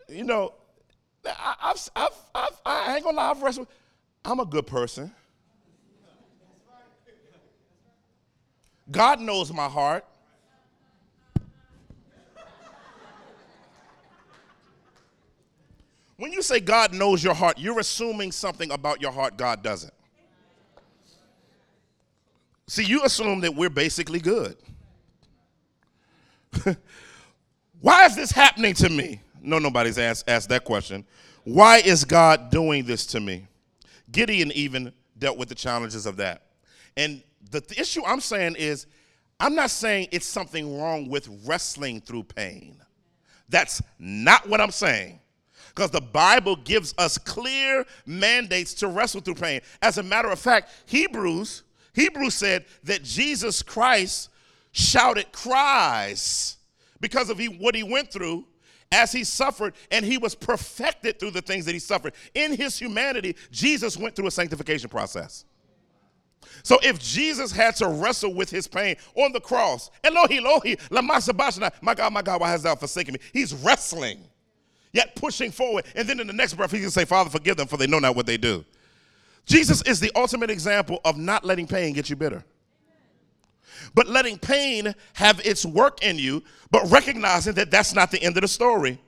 you 0.08 0.24
know, 0.24 0.54
I, 1.26 1.54
I've, 1.62 1.90
I've, 1.94 2.16
I've, 2.34 2.60
I 2.64 2.94
ain't 2.96 3.04
gonna 3.04 3.16
lie, 3.16 3.30
I've 3.30 3.42
wrestled. 3.42 3.68
I'm 4.24 4.40
a 4.40 4.44
good 4.44 4.66
person. 4.66 5.12
God 8.90 9.20
knows 9.20 9.52
my 9.52 9.68
heart. 9.68 10.04
When 16.16 16.32
you 16.32 16.42
say 16.42 16.60
God 16.60 16.92
knows 16.92 17.24
your 17.24 17.32
heart, 17.32 17.58
you're 17.58 17.78
assuming 17.78 18.30
something 18.30 18.70
about 18.72 19.00
your 19.00 19.10
heart 19.10 19.38
God 19.38 19.62
doesn't. 19.62 19.94
See, 22.66 22.84
you 22.84 23.02
assume 23.04 23.40
that 23.40 23.54
we're 23.54 23.70
basically 23.70 24.20
good. 24.20 24.56
Why 27.80 28.04
is 28.04 28.14
this 28.16 28.30
happening 28.30 28.74
to 28.74 28.90
me? 28.90 29.22
No, 29.40 29.58
nobody's 29.58 29.98
asked, 29.98 30.28
asked 30.28 30.50
that 30.50 30.64
question. 30.64 31.06
Why 31.44 31.78
is 31.78 32.04
God 32.04 32.50
doing 32.50 32.84
this 32.84 33.06
to 33.06 33.20
me? 33.20 33.46
Gideon 34.12 34.50
even 34.52 34.92
dealt 35.18 35.38
with 35.38 35.48
the 35.48 35.54
challenges 35.54 36.06
of 36.06 36.16
that. 36.16 36.42
And 36.96 37.22
the, 37.50 37.60
the 37.60 37.80
issue 37.80 38.04
I'm 38.04 38.20
saying 38.20 38.56
is, 38.58 38.86
I'm 39.38 39.54
not 39.54 39.70
saying 39.70 40.08
it's 40.12 40.26
something 40.26 40.78
wrong 40.78 41.08
with 41.08 41.28
wrestling 41.46 42.00
through 42.00 42.24
pain. 42.24 42.82
That's 43.48 43.82
not 43.98 44.48
what 44.48 44.60
I'm 44.60 44.70
saying. 44.70 45.20
Because 45.68 45.90
the 45.90 46.00
Bible 46.00 46.56
gives 46.56 46.94
us 46.98 47.16
clear 47.16 47.86
mandates 48.04 48.74
to 48.74 48.88
wrestle 48.88 49.20
through 49.20 49.36
pain. 49.36 49.60
As 49.80 49.98
a 49.98 50.02
matter 50.02 50.28
of 50.28 50.38
fact, 50.38 50.70
Hebrews, 50.86 51.62
Hebrews 51.94 52.34
said 52.34 52.66
that 52.84 53.02
Jesus 53.02 53.62
Christ 53.62 54.30
shouted 54.72 55.32
cries 55.32 56.56
because 57.00 57.30
of 57.30 57.38
he, 57.38 57.46
what 57.46 57.74
he 57.74 57.82
went 57.82 58.12
through 58.12 58.44
as 58.92 59.12
he 59.12 59.24
suffered 59.24 59.74
and 59.90 60.04
he 60.04 60.18
was 60.18 60.34
perfected 60.34 61.18
through 61.18 61.30
the 61.30 61.42
things 61.42 61.64
that 61.64 61.72
he 61.72 61.78
suffered. 61.78 62.14
In 62.34 62.54
his 62.54 62.78
humanity, 62.78 63.36
Jesus 63.50 63.96
went 63.96 64.16
through 64.16 64.26
a 64.26 64.30
sanctification 64.30 64.88
process. 64.88 65.44
So 66.62 66.78
if 66.82 66.98
Jesus 66.98 67.52
had 67.52 67.76
to 67.76 67.88
wrestle 67.88 68.34
with 68.34 68.50
his 68.50 68.66
pain 68.66 68.96
on 69.14 69.32
the 69.32 69.40
cross, 69.40 69.90
Elohi, 70.02 70.40
Elohi, 70.40 70.80
lama 70.90 71.20
sabachthani, 71.20 71.70
my 71.80 71.94
God, 71.94 72.12
my 72.12 72.22
God, 72.22 72.40
why 72.40 72.50
has 72.50 72.62
thou 72.62 72.74
forsaken 72.74 73.14
me? 73.14 73.20
He's 73.32 73.54
wrestling, 73.54 74.24
yet 74.92 75.14
pushing 75.14 75.50
forward. 75.50 75.84
And 75.94 76.08
then 76.08 76.20
in 76.20 76.26
the 76.26 76.32
next 76.32 76.54
breath, 76.54 76.72
he 76.72 76.80
can 76.80 76.90
say, 76.90 77.04
Father, 77.04 77.30
forgive 77.30 77.56
them, 77.56 77.68
for 77.68 77.76
they 77.76 77.86
know 77.86 77.98
not 77.98 78.16
what 78.16 78.26
they 78.26 78.36
do. 78.36 78.64
Jesus 79.46 79.82
is 79.82 80.00
the 80.00 80.10
ultimate 80.16 80.50
example 80.50 81.00
of 81.04 81.16
not 81.16 81.44
letting 81.44 81.66
pain 81.66 81.94
get 81.94 82.10
you 82.10 82.16
bitter 82.16 82.44
but 83.94 84.08
letting 84.08 84.38
pain 84.38 84.94
have 85.14 85.40
its 85.44 85.64
work 85.64 86.02
in 86.02 86.18
you, 86.18 86.42
but 86.70 86.90
recognizing 86.90 87.54
that 87.54 87.70
that's 87.70 87.94
not 87.94 88.10
the 88.10 88.22
end 88.22 88.36
of 88.36 88.42
the 88.42 88.48
story. 88.48 89.00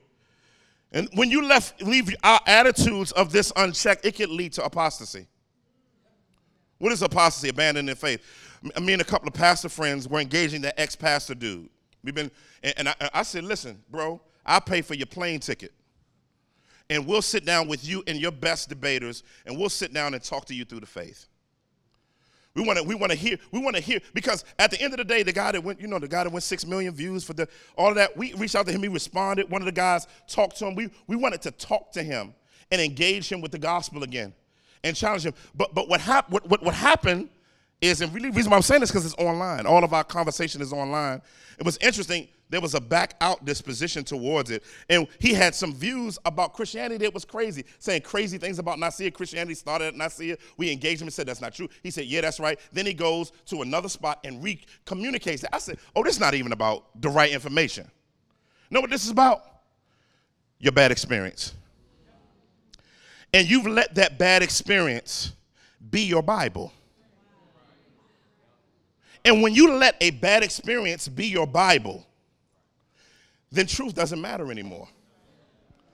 And 0.91 1.09
when 1.13 1.31
you 1.31 1.43
left, 1.45 1.81
leave 1.81 2.13
our 2.23 2.39
attitudes 2.45 3.11
of 3.13 3.31
this 3.31 3.51
unchecked, 3.55 4.05
it 4.05 4.15
can 4.15 4.35
lead 4.35 4.53
to 4.53 4.63
apostasy. 4.63 5.27
What 6.77 6.91
is 6.91 7.01
apostasy? 7.01 7.49
Abandoning 7.49 7.95
faith. 7.95 8.21
Me 8.81 8.93
and 8.93 9.01
a 9.01 9.05
couple 9.05 9.27
of 9.27 9.33
pastor 9.33 9.69
friends 9.69 10.07
were 10.07 10.19
engaging 10.19 10.61
that 10.61 10.79
ex-pastor 10.79 11.35
dude. 11.35 11.69
We've 12.03 12.13
been, 12.13 12.29
and 12.61 12.89
I, 12.89 12.95
I 13.13 13.23
said, 13.23 13.43
listen, 13.43 13.81
bro, 13.89 14.21
I'll 14.45 14.61
pay 14.61 14.81
for 14.81 14.93
your 14.93 15.05
plane 15.05 15.39
ticket. 15.39 15.73
And 16.89 17.07
we'll 17.07 17.21
sit 17.21 17.45
down 17.45 17.67
with 17.67 17.87
you 17.87 18.03
and 18.07 18.19
your 18.19 18.31
best 18.31 18.69
debaters, 18.69 19.23
and 19.45 19.57
we'll 19.57 19.69
sit 19.69 19.93
down 19.93 20.13
and 20.13 20.23
talk 20.23 20.45
to 20.45 20.53
you 20.53 20.65
through 20.65 20.81
the 20.81 20.85
faith. 20.85 21.27
We 22.55 22.63
want 22.63 22.77
to 22.77 22.83
we 22.83 22.93
want 22.93 23.11
to 23.11 23.17
hear 23.17 23.37
we 23.51 23.59
want 23.59 23.75
to 23.75 23.81
hear 23.81 23.99
because 24.13 24.45
at 24.59 24.69
the 24.69 24.79
end 24.79 24.93
of 24.93 24.97
the 24.97 25.03
day, 25.03 25.23
the 25.23 25.33
guy 25.33 25.51
that 25.51 25.63
went 25.63 25.81
you 25.81 25.87
know 25.87 25.97
the 25.97 26.07
guy 26.07 26.23
that 26.23 26.31
went 26.31 26.43
six 26.43 26.65
million 26.67 26.93
views 26.93 27.23
for 27.23 27.33
the 27.33 27.47
all 27.75 27.89
of 27.89 27.95
that. 27.95 28.15
We 28.15 28.33
reached 28.35 28.55
out 28.55 28.67
to 28.67 28.71
him. 28.71 28.83
He 28.83 28.89
responded. 28.89 29.49
One 29.49 29.61
of 29.61 29.65
the 29.65 29.71
guys 29.71 30.07
talked 30.27 30.57
to 30.57 30.67
him. 30.67 30.75
We 30.75 30.91
we 31.07 31.15
wanted 31.15 31.41
to 31.43 31.51
talk 31.51 31.91
to 31.93 32.03
him 32.03 32.35
and 32.71 32.79
engage 32.79 33.31
him 33.31 33.41
with 33.41 33.51
the 33.51 33.57
gospel 33.57 34.03
again 34.03 34.33
and 34.83 34.95
challenge 34.95 35.25
him. 35.25 35.33
But 35.55 35.73
but 35.73 35.89
what 35.89 35.99
happened 35.99 36.33
what, 36.33 36.47
what 36.47 36.63
what 36.63 36.75
happened 36.75 37.29
is 37.81 38.01
and 38.01 38.13
really 38.13 38.29
the 38.29 38.35
reason 38.35 38.51
why 38.51 38.57
I'm 38.57 38.61
saying 38.63 38.81
this 38.81 38.91
because 38.91 39.05
it's 39.05 39.15
online. 39.15 39.65
All 39.65 39.83
of 39.83 39.91
our 39.91 40.03
conversation 40.03 40.61
is 40.61 40.71
online. 40.71 41.23
It 41.57 41.65
was 41.65 41.77
interesting 41.77 42.27
there 42.53 42.61
was 42.61 42.75
a 42.75 42.79
back 42.79 43.15
out 43.19 43.43
disposition 43.45 44.03
towards 44.03 44.51
it. 44.51 44.63
And 44.87 45.07
he 45.17 45.33
had 45.33 45.55
some 45.55 45.73
views 45.73 46.19
about 46.23 46.53
Christianity 46.53 47.03
that 47.03 47.11
was 47.11 47.25
crazy, 47.25 47.65
saying 47.79 48.03
crazy 48.03 48.37
things 48.37 48.59
about 48.59 48.77
Nicaea. 48.77 49.09
Christianity 49.09 49.55
started 49.55 49.85
at 49.85 49.95
Nicaea. 49.95 50.37
We 50.55 50.71
engaged 50.71 51.01
him 51.01 51.07
and 51.07 51.13
said, 51.13 51.25
that's 51.25 51.41
not 51.41 51.55
true. 51.55 51.67
He 51.81 51.89
said, 51.89 52.05
yeah, 52.05 52.21
that's 52.21 52.39
right. 52.39 52.59
Then 52.71 52.85
he 52.85 52.93
goes 52.93 53.31
to 53.47 53.63
another 53.63 53.89
spot 53.89 54.19
and 54.23 54.43
re-communicates 54.43 55.43
it. 55.43 55.49
I 55.51 55.57
said, 55.57 55.79
oh, 55.95 56.03
this 56.03 56.13
is 56.13 56.19
not 56.19 56.35
even 56.35 56.51
about 56.51 57.01
the 57.01 57.09
right 57.09 57.31
information. 57.31 57.89
know 58.69 58.81
what 58.81 58.91
this 58.91 59.03
is 59.03 59.09
about? 59.09 59.43
Your 60.59 60.73
bad 60.73 60.91
experience. 60.91 61.55
And 63.33 63.49
you've 63.49 63.65
let 63.65 63.95
that 63.95 64.19
bad 64.19 64.43
experience 64.43 65.31
be 65.89 66.01
your 66.01 66.21
Bible. 66.21 66.71
And 69.25 69.41
when 69.41 69.55
you 69.55 69.73
let 69.73 69.95
a 70.01 70.11
bad 70.11 70.43
experience 70.43 71.07
be 71.07 71.25
your 71.25 71.47
Bible, 71.47 72.05
then 73.53 73.67
truth 73.67 73.93
doesn't 73.93 74.19
matter 74.19 74.51
anymore. 74.51 74.87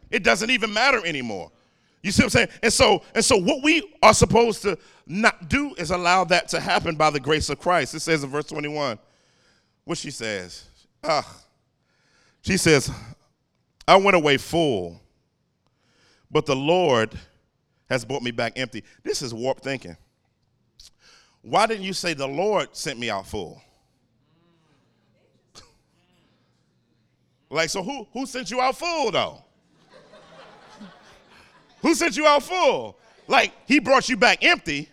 It 0.10 0.24
doesn't 0.24 0.50
even 0.50 0.74
matter 0.74 1.06
anymore. 1.06 1.52
You 2.02 2.12
see 2.12 2.24
what 2.24 2.28
I'm 2.28 2.30
saying? 2.30 2.48
And 2.64 2.74
so, 2.74 3.04
and 3.14 3.24
so 3.24 3.36
what 3.36 3.62
we 3.62 3.94
are 4.02 4.14
supposed 4.14 4.62
to 4.62 4.78
not 5.06 5.50
do 5.50 5.76
is 5.78 5.92
allow 5.92 6.24
that 6.26 6.48
to 6.50 6.60
happen 6.62 6.96
by 6.96 7.10
the 7.10 7.20
grace 7.20 7.50
of 7.50 7.60
Christ. 7.60 7.94
It 7.94 8.00
says 8.00 8.24
in 8.24 8.30
verse 8.30 8.46
21, 8.46 8.98
what 9.84 9.98
she 9.98 10.10
says. 10.10 10.66
Ah, 11.04 11.28
she 12.42 12.56
says, 12.56 12.90
I 13.86 13.98
went 13.98 14.16
away 14.16 14.38
full, 14.38 15.02
but 16.32 16.46
the 16.46 16.56
Lord 16.56 17.18
has 17.90 18.06
brought 18.06 18.24
me 18.24 18.32
back 18.32 18.54
empty. 18.56 18.84
This 19.04 19.22
is 19.22 19.34
warped 19.34 19.64
thinking. 19.64 19.98
Why 21.42 21.66
didn't 21.66 21.84
you 21.84 21.94
say 21.94 22.14
the 22.14 22.28
Lord 22.28 22.70
sent 22.72 23.00
me 23.00 23.10
out 23.10 23.28
full? 23.28 23.62
Like, 27.50 27.70
so 27.70 27.84
who, 27.84 28.08
who 28.14 28.26
sent 28.26 28.52
you 28.52 28.62
out 28.62 28.78
full, 28.78 29.12
though? 29.12 29.44
who 31.82 31.96
sent 31.96 32.16
you 32.16 32.28
out 32.28 32.44
full? 32.44 32.98
Like, 33.28 33.54
he 33.68 33.80
brought 33.80 34.10
you 34.10 34.18
back 34.18 34.44
empty, 34.44 34.90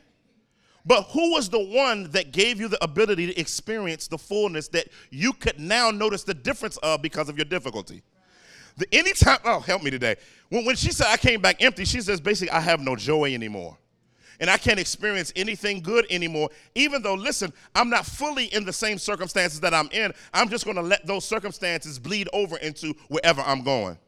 but 0.84 1.02
who 1.04 1.32
was 1.32 1.48
the 1.48 1.60
one 1.60 2.10
that 2.12 2.32
gave 2.32 2.60
you 2.60 2.68
the 2.68 2.82
ability 2.82 3.26
to 3.26 3.40
experience 3.40 4.08
the 4.08 4.18
fullness 4.18 4.68
that 4.68 4.88
you 5.10 5.32
could 5.32 5.58
now 5.58 5.90
notice 5.90 6.22
the 6.22 6.34
difference 6.34 6.76
of 6.78 7.02
because 7.02 7.28
of 7.28 7.36
your 7.36 7.44
difficulty? 7.44 8.02
The 8.76 8.86
anytime, 8.92 9.38
oh, 9.44 9.60
help 9.60 9.82
me 9.82 9.90
today. 9.90 10.16
When, 10.48 10.64
when 10.64 10.76
she 10.76 10.92
said 10.92 11.08
I 11.08 11.16
came 11.16 11.40
back 11.40 11.62
empty, 11.62 11.84
she 11.84 12.00
says 12.00 12.20
basically, 12.20 12.50
I 12.50 12.60
have 12.60 12.80
no 12.80 12.94
joy 12.94 13.34
anymore. 13.34 13.76
And 14.40 14.50
I 14.50 14.56
can't 14.56 14.78
experience 14.78 15.32
anything 15.36 15.80
good 15.80 16.06
anymore, 16.10 16.50
even 16.74 17.02
though, 17.02 17.14
listen, 17.14 17.52
I'm 17.74 17.88
not 17.88 18.04
fully 18.04 18.46
in 18.46 18.64
the 18.64 18.72
same 18.72 18.98
circumstances 18.98 19.60
that 19.60 19.72
I'm 19.72 19.88
in. 19.92 20.12
I'm 20.34 20.48
just 20.48 20.64
going 20.64 20.76
to 20.76 20.82
let 20.82 21.06
those 21.06 21.24
circumstances 21.24 21.98
bleed 21.98 22.28
over 22.32 22.56
into 22.58 22.94
wherever 23.08 23.40
I'm 23.42 23.62
going. 23.62 23.98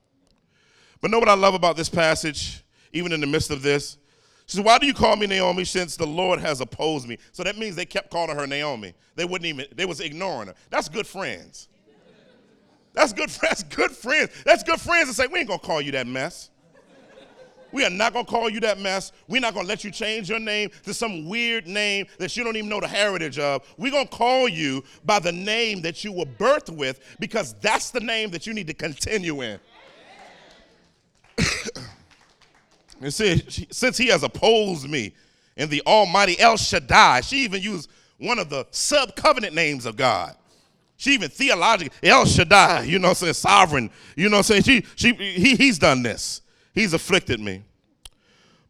But 1.01 1.11
know 1.11 1.19
what 1.19 1.29
I 1.29 1.35
love 1.35 1.55
about 1.55 1.77
this 1.77 1.88
passage, 1.88 2.62
even 2.93 3.12
in 3.12 3.21
the 3.21 3.27
midst 3.27 3.51
of 3.51 3.62
this? 3.62 3.99
She 4.47 4.57
said, 4.57 4.67
Why 4.67 4.79
do 4.79 4.87
you 4.87 4.95
call 4.95 5.14
me 5.17 5.27
Naomi 5.27 5.64
since 5.64 5.97
the 5.97 6.07
Lord 6.07 6.41
has 6.41 6.61
opposed 6.61 7.07
me? 7.07 7.19
So 7.33 7.45
that 7.45 7.57
means 7.59 7.77
they 7.77 7.87
kept 7.87 8.11
calling 8.11 8.37
her 8.37 8.47
Naomi. 8.47 8.95
They 9.14 9.25
wouldn't 9.25 9.47
even, 9.47 9.67
they 9.75 9.85
was 9.85 10.01
ignoring 10.01 10.49
her. 10.49 10.55
That's 10.71 10.88
good 10.88 11.07
friends. 11.07 11.69
That's 12.95 13.12
good, 13.12 13.29
that's 13.43 13.62
good 13.62 13.93
friends. 13.93 14.31
That's 14.45 14.62
good 14.62 14.81
friends 14.81 15.09
to 15.09 15.14
say, 15.14 15.27
We 15.27 15.41
ain't 15.41 15.49
gonna 15.49 15.61
call 15.61 15.81
you 15.81 15.93
that 15.93 16.07
mess. 16.07 16.51
We 17.72 17.85
are 17.85 17.90
not 17.90 18.12
gonna 18.12 18.24
call 18.24 18.48
you 18.48 18.61
that 18.61 18.78
mess. 18.78 19.12
We're 19.26 19.40
not 19.40 19.54
gonna 19.54 19.68
let 19.68 19.85
you 19.85 19.90
change 19.90 20.28
your 20.31 20.38
name 20.38 20.70
to 20.85 20.94
some 20.94 21.28
weird 21.28 21.66
name 21.66 22.07
that 22.18 22.37
you 22.37 22.44
don't 22.44 22.57
even 22.57 22.68
know 22.68 22.81
the 22.81 22.88
heritage 22.88 23.38
of. 23.38 23.62
We're 23.76 23.92
gonna 23.92 24.09
call 24.09 24.48
you 24.48 24.83
by 25.04 25.18
the 25.18 25.33
name 25.33 25.83
that 25.83 26.04
you 26.04 26.12
were 26.12 26.24
birthed 26.24 26.74
with 26.74 27.00
because 27.20 27.54
that's 27.61 27.90
the 27.90 28.00
name 28.00 28.31
that 28.31 28.46
you 28.46 28.54
need 28.54 28.66
to 28.68 28.74
continue 28.74 29.42
in. 29.42 29.61
And 33.00 33.14
see, 33.14 33.44
since 33.70 33.96
he 33.96 34.09
has 34.09 34.22
opposed 34.22 34.88
me 34.88 35.14
in 35.57 35.68
the 35.68 35.83
Almighty 35.87 36.38
El 36.40 36.57
Shaddai, 36.57 37.20
she 37.20 37.44
even 37.44 37.62
used 37.62 37.88
one 38.18 38.38
of 38.38 38.50
the 38.50 38.66
sub 38.70 39.14
covenant 39.14 39.54
names 39.54 39.87
of 39.87 39.96
God. 39.96 40.35
She 40.96 41.12
even 41.12 41.31
theologically, 41.31 41.96
El 42.02 42.26
Shaddai, 42.26 42.83
you 42.83 42.98
know 42.98 43.09
what 43.09 43.22
I'm 43.22 43.33
saying, 43.33 43.35
sovereign, 43.35 43.90
you 44.16 44.28
know 44.28 44.38
what 44.38 44.50
I'm 44.50 44.62
saying? 44.62 44.62
She, 44.64 44.85
she, 44.96 45.12
he, 45.12 45.54
he's 45.54 45.78
done 45.78 46.02
this. 46.02 46.42
He's 46.79 46.93
afflicted 46.93 47.41
me. 47.41 47.64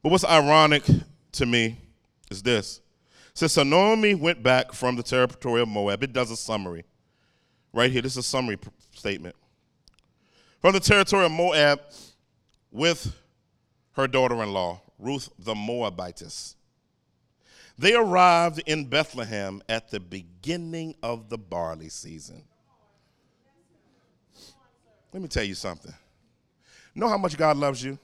But 0.03 0.11
what's 0.12 0.25
ironic 0.25 0.83
to 1.33 1.44
me 1.44 1.77
is 2.31 2.42
this. 2.42 2.81
Since 3.35 3.59
Naomi 3.59 4.14
went 4.14 4.42
back 4.42 4.73
from 4.73 4.97
the 4.97 5.03
territory 5.03 5.61
of 5.61 5.68
Moab, 5.68 6.03
it 6.03 6.14
does 6.14 6.31
a 6.31 6.37
summary. 6.37 6.87
Right 7.71 7.90
here, 7.92 8.01
this 8.01 8.12
is 8.12 8.16
a 8.16 8.23
summary 8.23 8.57
statement. 8.94 9.37
From 10.62 10.73
the 10.73 10.81
territory 10.81 11.27
of 11.27 11.33
Moab 11.33 11.81
with 12.71 13.14
her 13.92 14.09
daughter 14.09 14.42
in 14.42 14.55
law, 14.55 14.81
Ruth 14.99 15.29
the 15.38 15.55
Moabitess. 15.55 16.55
They 17.77 17.94
arrived 17.94 18.62
in 18.64 18.87
Bethlehem 18.87 19.61
at 19.68 19.90
the 19.90 20.01
beginning 20.01 20.94
of 21.03 21.29
the 21.29 21.37
barley 21.37 21.90
season. 21.90 22.42
Let 25.12 25.21
me 25.21 25.29
tell 25.29 25.44
you 25.44 25.55
something. 25.55 25.92
Know 26.98 27.08
how 27.08 27.16
much 27.16 27.37
God 27.37 27.56
loves 27.56 27.84
you? 27.84 27.96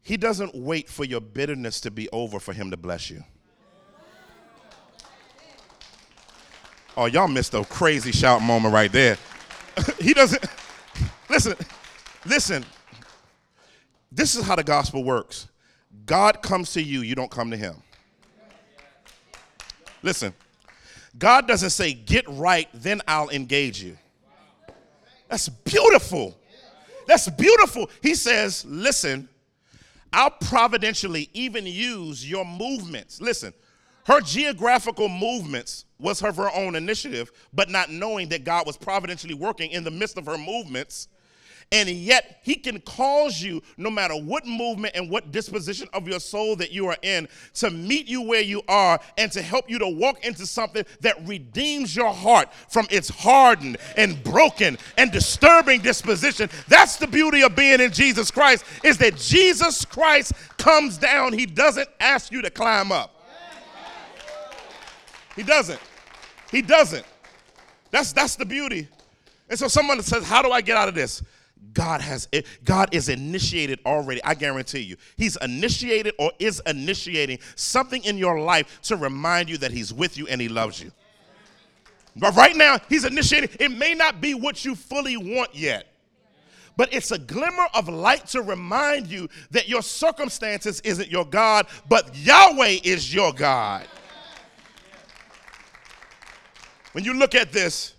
He 0.00 0.16
doesn't 0.16 0.54
wait 0.54 0.88
for 0.88 1.04
your 1.04 1.20
bitterness 1.20 1.78
to 1.82 1.90
be 1.90 2.08
over 2.08 2.40
for 2.40 2.54
Him 2.54 2.70
to 2.70 2.78
bless 2.78 3.10
you. 3.10 3.22
Oh, 6.96 7.04
y'all 7.04 7.28
missed 7.28 7.52
a 7.52 7.62
crazy 7.64 8.12
shout 8.12 8.40
moment 8.40 8.72
right 8.72 8.90
there. 8.90 9.18
he 10.00 10.14
doesn't, 10.14 10.42
listen, 11.28 11.54
listen, 12.24 12.64
this 14.10 14.36
is 14.36 14.44
how 14.44 14.56
the 14.56 14.64
gospel 14.64 15.04
works 15.04 15.48
God 16.06 16.40
comes 16.40 16.72
to 16.72 16.82
you, 16.82 17.02
you 17.02 17.14
don't 17.14 17.30
come 17.30 17.50
to 17.50 17.58
him. 17.58 17.76
Listen, 20.02 20.32
God 21.18 21.46
doesn't 21.46 21.70
say, 21.70 21.92
get 21.92 22.26
right, 22.26 22.70
then 22.72 23.02
I'll 23.06 23.28
engage 23.28 23.82
you. 23.82 23.98
That's 25.28 25.50
beautiful. 25.50 26.38
That's 27.06 27.28
beautiful. 27.30 27.90
He 28.02 28.14
says, 28.14 28.64
listen, 28.66 29.28
I'll 30.12 30.30
providentially 30.30 31.28
even 31.32 31.66
use 31.66 32.28
your 32.28 32.44
movements. 32.44 33.20
Listen, 33.20 33.52
her 34.06 34.20
geographical 34.20 35.08
movements 35.08 35.86
was 35.98 36.22
of 36.22 36.36
her 36.36 36.50
own 36.54 36.76
initiative, 36.76 37.32
but 37.52 37.70
not 37.70 37.90
knowing 37.90 38.28
that 38.28 38.44
God 38.44 38.66
was 38.66 38.76
providentially 38.76 39.34
working 39.34 39.70
in 39.70 39.82
the 39.82 39.90
midst 39.90 40.18
of 40.18 40.26
her 40.26 40.38
movements 40.38 41.08
and 41.74 41.88
yet, 41.88 42.38
He 42.44 42.54
can 42.54 42.80
cause 42.82 43.42
you, 43.42 43.60
no 43.76 43.90
matter 43.90 44.14
what 44.14 44.46
movement 44.46 44.94
and 44.94 45.10
what 45.10 45.32
disposition 45.32 45.88
of 45.92 46.06
your 46.06 46.20
soul 46.20 46.54
that 46.56 46.70
you 46.70 46.86
are 46.86 46.96
in, 47.02 47.26
to 47.54 47.68
meet 47.68 48.06
you 48.06 48.22
where 48.22 48.42
you 48.42 48.62
are 48.68 49.00
and 49.18 49.32
to 49.32 49.42
help 49.42 49.68
you 49.68 49.80
to 49.80 49.88
walk 49.88 50.24
into 50.24 50.46
something 50.46 50.84
that 51.00 51.26
redeems 51.26 51.96
your 51.96 52.12
heart 52.14 52.48
from 52.68 52.86
its 52.92 53.08
hardened 53.08 53.78
and 53.96 54.22
broken 54.22 54.78
and 54.96 55.10
disturbing 55.10 55.80
disposition. 55.80 56.48
That's 56.68 56.96
the 56.96 57.08
beauty 57.08 57.42
of 57.42 57.56
being 57.56 57.80
in 57.80 57.90
Jesus 57.90 58.30
Christ, 58.30 58.64
is 58.84 58.96
that 58.98 59.16
Jesus 59.16 59.84
Christ 59.84 60.32
comes 60.56 60.96
down. 60.96 61.32
He 61.32 61.44
doesn't 61.44 61.88
ask 61.98 62.30
you 62.30 62.40
to 62.42 62.50
climb 62.50 62.92
up. 62.92 63.20
He 65.34 65.42
doesn't. 65.42 65.80
He 66.52 66.62
doesn't. 66.62 67.04
That's, 67.90 68.12
that's 68.12 68.36
the 68.36 68.46
beauty. 68.46 68.86
And 69.48 69.58
so 69.58 69.66
someone 69.66 70.00
says, 70.02 70.24
How 70.24 70.40
do 70.40 70.52
I 70.52 70.60
get 70.60 70.76
out 70.76 70.88
of 70.88 70.94
this? 70.94 71.20
God 71.72 72.00
has 72.00 72.28
God 72.64 72.94
is 72.94 73.08
initiated 73.08 73.80
already. 73.86 74.22
I 74.22 74.34
guarantee 74.34 74.80
you. 74.80 74.96
He's 75.16 75.36
initiated 75.36 76.14
or 76.18 76.32
is 76.38 76.60
initiating 76.66 77.38
something 77.56 78.04
in 78.04 78.18
your 78.18 78.40
life 78.40 78.80
to 78.82 78.96
remind 78.96 79.48
you 79.48 79.58
that 79.58 79.72
he's 79.72 79.92
with 79.92 80.16
you 80.18 80.26
and 80.28 80.40
he 80.40 80.48
loves 80.48 80.82
you. 80.82 80.92
But 82.16 82.36
right 82.36 82.54
now, 82.54 82.78
he's 82.88 83.04
initiated. 83.04 83.56
It 83.58 83.70
may 83.70 83.94
not 83.94 84.20
be 84.20 84.34
what 84.34 84.64
you 84.64 84.74
fully 84.74 85.16
want 85.16 85.54
yet. 85.54 85.88
But 86.76 86.92
it's 86.92 87.12
a 87.12 87.18
glimmer 87.18 87.66
of 87.72 87.88
light 87.88 88.26
to 88.28 88.42
remind 88.42 89.06
you 89.06 89.28
that 89.52 89.68
your 89.68 89.82
circumstances 89.82 90.80
isn't 90.80 91.08
your 91.08 91.24
God, 91.24 91.66
but 91.88 92.16
Yahweh 92.16 92.78
is 92.82 93.14
your 93.14 93.32
God. 93.32 93.86
When 96.92 97.04
you 97.04 97.14
look 97.14 97.34
at 97.34 97.52
this, 97.52 97.94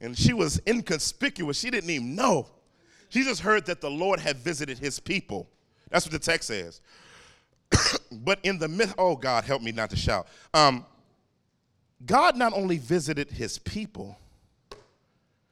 and 0.00 0.16
she 0.18 0.32
was 0.32 0.60
inconspicuous, 0.66 1.58
she 1.58 1.70
didn't 1.70 1.88
even 1.90 2.14
know. 2.14 2.48
He 3.12 3.24
just 3.24 3.42
heard 3.42 3.66
that 3.66 3.82
the 3.82 3.90
Lord 3.90 4.20
had 4.20 4.38
visited 4.38 4.78
his 4.78 4.98
people. 4.98 5.46
That's 5.90 6.06
what 6.06 6.12
the 6.12 6.18
text 6.18 6.48
says. 6.48 6.80
but 8.10 8.38
in 8.42 8.58
the 8.58 8.68
myth, 8.68 8.94
oh 8.96 9.16
God, 9.16 9.44
help 9.44 9.60
me 9.60 9.70
not 9.70 9.90
to 9.90 9.96
shout. 9.96 10.26
Um, 10.54 10.86
God 12.06 12.38
not 12.38 12.54
only 12.54 12.78
visited 12.78 13.30
his 13.30 13.58
people, 13.58 14.16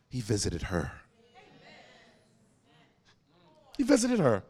he 0.09 0.23
visited 0.23 0.63
her. 0.63 0.91
He 3.77 3.83
visited 3.83 4.21
her. 4.21 4.43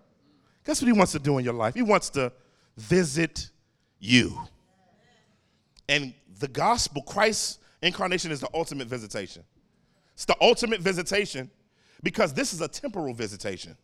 Guess 0.65 0.81
what 0.81 0.87
he 0.87 0.93
wants 0.93 1.11
to 1.11 1.19
do 1.19 1.37
in 1.39 1.45
your 1.45 1.55
life? 1.55 1.75
He 1.75 1.83
wants 1.83 2.11
to 2.11 2.33
visit 2.77 3.51
you. 3.99 4.41
And 5.89 6.15
the 6.39 6.47
gospel, 6.47 7.03
Christ's 7.03 7.59
incarnation 7.83 8.31
is 8.31 8.39
the 8.39 8.49
ultimate 8.55 8.87
visitation. 8.87 9.43
It's 10.15 10.27
the 10.27 10.37
ultimate 10.41 10.81
visitation 10.81 11.51
because 12.03 12.33
this 12.33 12.53
is 12.53 12.61
a 12.61 12.69
temporal 12.69 13.15
visitation. 13.15 13.77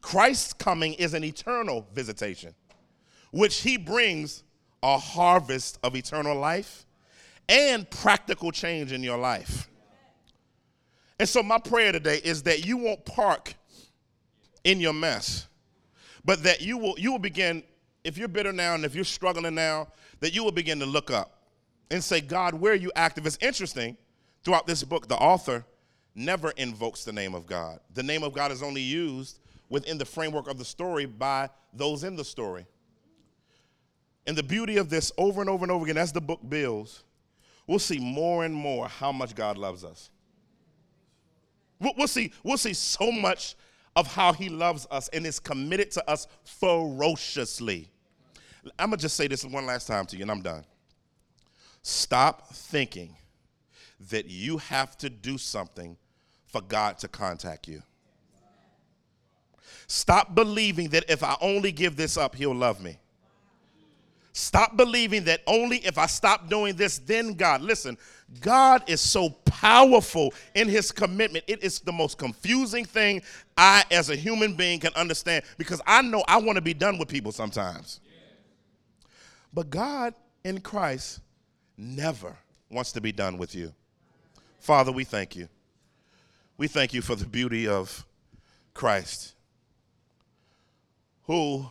Christ's 0.00 0.52
coming 0.52 0.94
is 0.94 1.14
an 1.14 1.24
eternal 1.24 1.86
visitation, 1.94 2.54
which 3.32 3.60
he 3.60 3.76
brings 3.76 4.42
a 4.82 4.96
harvest 4.96 5.78
of 5.82 5.94
eternal 5.94 6.38
life 6.38 6.86
and 7.48 7.88
practical 7.90 8.50
change 8.50 8.92
in 8.92 9.02
your 9.02 9.18
life. 9.18 9.68
And 11.18 11.28
so, 11.28 11.42
my 11.42 11.58
prayer 11.58 11.92
today 11.92 12.20
is 12.24 12.44
that 12.44 12.64
you 12.64 12.78
won't 12.78 13.04
park 13.04 13.54
in 14.64 14.80
your 14.80 14.94
mess, 14.94 15.48
but 16.24 16.42
that 16.44 16.62
you 16.62 16.78
will, 16.78 16.94
you 16.98 17.12
will 17.12 17.18
begin, 17.18 17.62
if 18.04 18.16
you're 18.16 18.28
bitter 18.28 18.52
now 18.52 18.74
and 18.74 18.84
if 18.84 18.94
you're 18.94 19.04
struggling 19.04 19.54
now, 19.54 19.88
that 20.20 20.34
you 20.34 20.42
will 20.42 20.52
begin 20.52 20.78
to 20.78 20.86
look 20.86 21.10
up 21.10 21.42
and 21.90 22.02
say, 22.02 22.20
God, 22.20 22.54
where 22.54 22.72
are 22.72 22.76
you 22.76 22.90
active? 22.96 23.26
It's 23.26 23.38
interesting 23.42 23.98
throughout 24.44 24.66
this 24.66 24.82
book, 24.82 25.08
the 25.08 25.16
author 25.16 25.66
never 26.20 26.50
invokes 26.52 27.04
the 27.04 27.12
name 27.12 27.34
of 27.34 27.46
God. 27.46 27.80
The 27.94 28.02
name 28.02 28.22
of 28.22 28.32
God 28.32 28.52
is 28.52 28.62
only 28.62 28.82
used 28.82 29.38
within 29.68 29.98
the 29.98 30.04
framework 30.04 30.48
of 30.48 30.58
the 30.58 30.64
story 30.64 31.06
by 31.06 31.48
those 31.72 32.04
in 32.04 32.16
the 32.16 32.24
story. 32.24 32.66
And 34.26 34.36
the 34.36 34.42
beauty 34.42 34.76
of 34.76 34.90
this 34.90 35.10
over 35.16 35.40
and 35.40 35.48
over 35.48 35.64
and 35.64 35.72
over 35.72 35.84
again, 35.84 35.96
as 35.96 36.12
the 36.12 36.20
book 36.20 36.40
builds, 36.48 37.02
we'll 37.66 37.78
see 37.78 37.98
more 37.98 38.44
and 38.44 38.54
more 38.54 38.86
how 38.88 39.10
much 39.10 39.34
God 39.34 39.56
loves 39.56 39.84
us. 39.84 40.10
We'll 41.80 42.08
see, 42.08 42.32
we'll 42.44 42.58
see 42.58 42.74
so 42.74 43.10
much 43.10 43.56
of 43.96 44.06
how 44.12 44.32
he 44.32 44.48
loves 44.48 44.86
us 44.90 45.08
and 45.08 45.26
is 45.26 45.40
committed 45.40 45.90
to 45.92 46.10
us 46.10 46.26
ferociously. 46.44 47.90
I'm 48.78 48.90
going 48.90 48.98
to 48.98 49.02
just 49.02 49.16
say 49.16 49.26
this 49.26 49.44
one 49.44 49.64
last 49.64 49.86
time 49.86 50.04
to 50.06 50.16
you, 50.16 50.22
and 50.22 50.30
I'm 50.30 50.42
done. 50.42 50.64
Stop 51.82 52.52
thinking 52.52 53.16
that 54.10 54.26
you 54.26 54.58
have 54.58 54.96
to 54.98 55.08
do 55.08 55.38
something 55.38 55.96
for 56.50 56.60
God 56.60 56.98
to 56.98 57.08
contact 57.08 57.68
you. 57.68 57.82
Stop 59.86 60.34
believing 60.34 60.88
that 60.90 61.04
if 61.08 61.22
I 61.22 61.36
only 61.40 61.72
give 61.72 61.96
this 61.96 62.16
up, 62.16 62.34
He'll 62.34 62.54
love 62.54 62.80
me. 62.80 62.96
Stop 64.32 64.76
believing 64.76 65.24
that 65.24 65.40
only 65.46 65.78
if 65.78 65.98
I 65.98 66.06
stop 66.06 66.48
doing 66.48 66.76
this, 66.76 66.98
then 66.98 67.34
God. 67.34 67.62
Listen, 67.62 67.98
God 68.40 68.88
is 68.88 69.00
so 69.00 69.30
powerful 69.44 70.32
in 70.54 70.68
his 70.68 70.92
commitment. 70.92 71.44
It 71.48 71.64
is 71.64 71.80
the 71.80 71.92
most 71.92 72.16
confusing 72.16 72.84
thing 72.84 73.22
I, 73.56 73.84
as 73.90 74.08
a 74.08 74.14
human 74.14 74.54
being, 74.54 74.78
can 74.78 74.94
understand 74.94 75.44
because 75.58 75.80
I 75.84 76.02
know 76.02 76.22
I 76.28 76.36
want 76.38 76.56
to 76.56 76.62
be 76.62 76.74
done 76.74 76.96
with 76.96 77.08
people 77.08 77.32
sometimes. 77.32 78.00
But 79.52 79.68
God 79.68 80.14
in 80.44 80.60
Christ 80.60 81.20
never 81.76 82.36
wants 82.70 82.92
to 82.92 83.00
be 83.00 83.10
done 83.10 83.36
with 83.36 83.54
you. 83.54 83.74
Father, 84.60 84.92
we 84.92 85.02
thank 85.02 85.34
you. 85.34 85.48
We 86.60 86.68
thank 86.68 86.92
you 86.92 87.00
for 87.00 87.16
the 87.16 87.24
beauty 87.24 87.66
of 87.66 88.04
Christ 88.74 89.32
who 91.22 91.70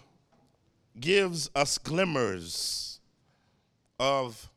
gives 0.99 1.47
us 1.53 1.77
glimmers 1.77 2.99
of 3.99 4.49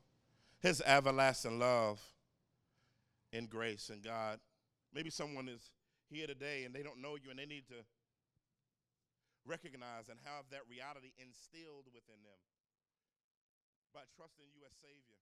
his 0.60 0.80
everlasting 0.86 1.58
love 1.58 2.00
and 3.30 3.50
grace. 3.50 3.90
And 3.90 4.02
God, 4.02 4.40
maybe 4.94 5.10
someone 5.10 5.50
is 5.50 5.70
here 6.08 6.26
today 6.26 6.64
and 6.64 6.74
they 6.74 6.82
don't 6.82 7.02
know 7.02 7.18
you 7.22 7.28
and 7.28 7.38
they 7.38 7.44
need 7.44 7.68
to 7.68 7.84
recognize 9.44 10.08
and 10.08 10.18
have 10.24 10.44
that 10.50 10.62
reality 10.66 11.12
instilled 11.18 11.84
within 11.92 12.22
them 12.24 12.40
by 13.92 14.00
trusting 14.16 14.46
you 14.54 14.62
as 14.64 14.72
Savior. 14.80 15.20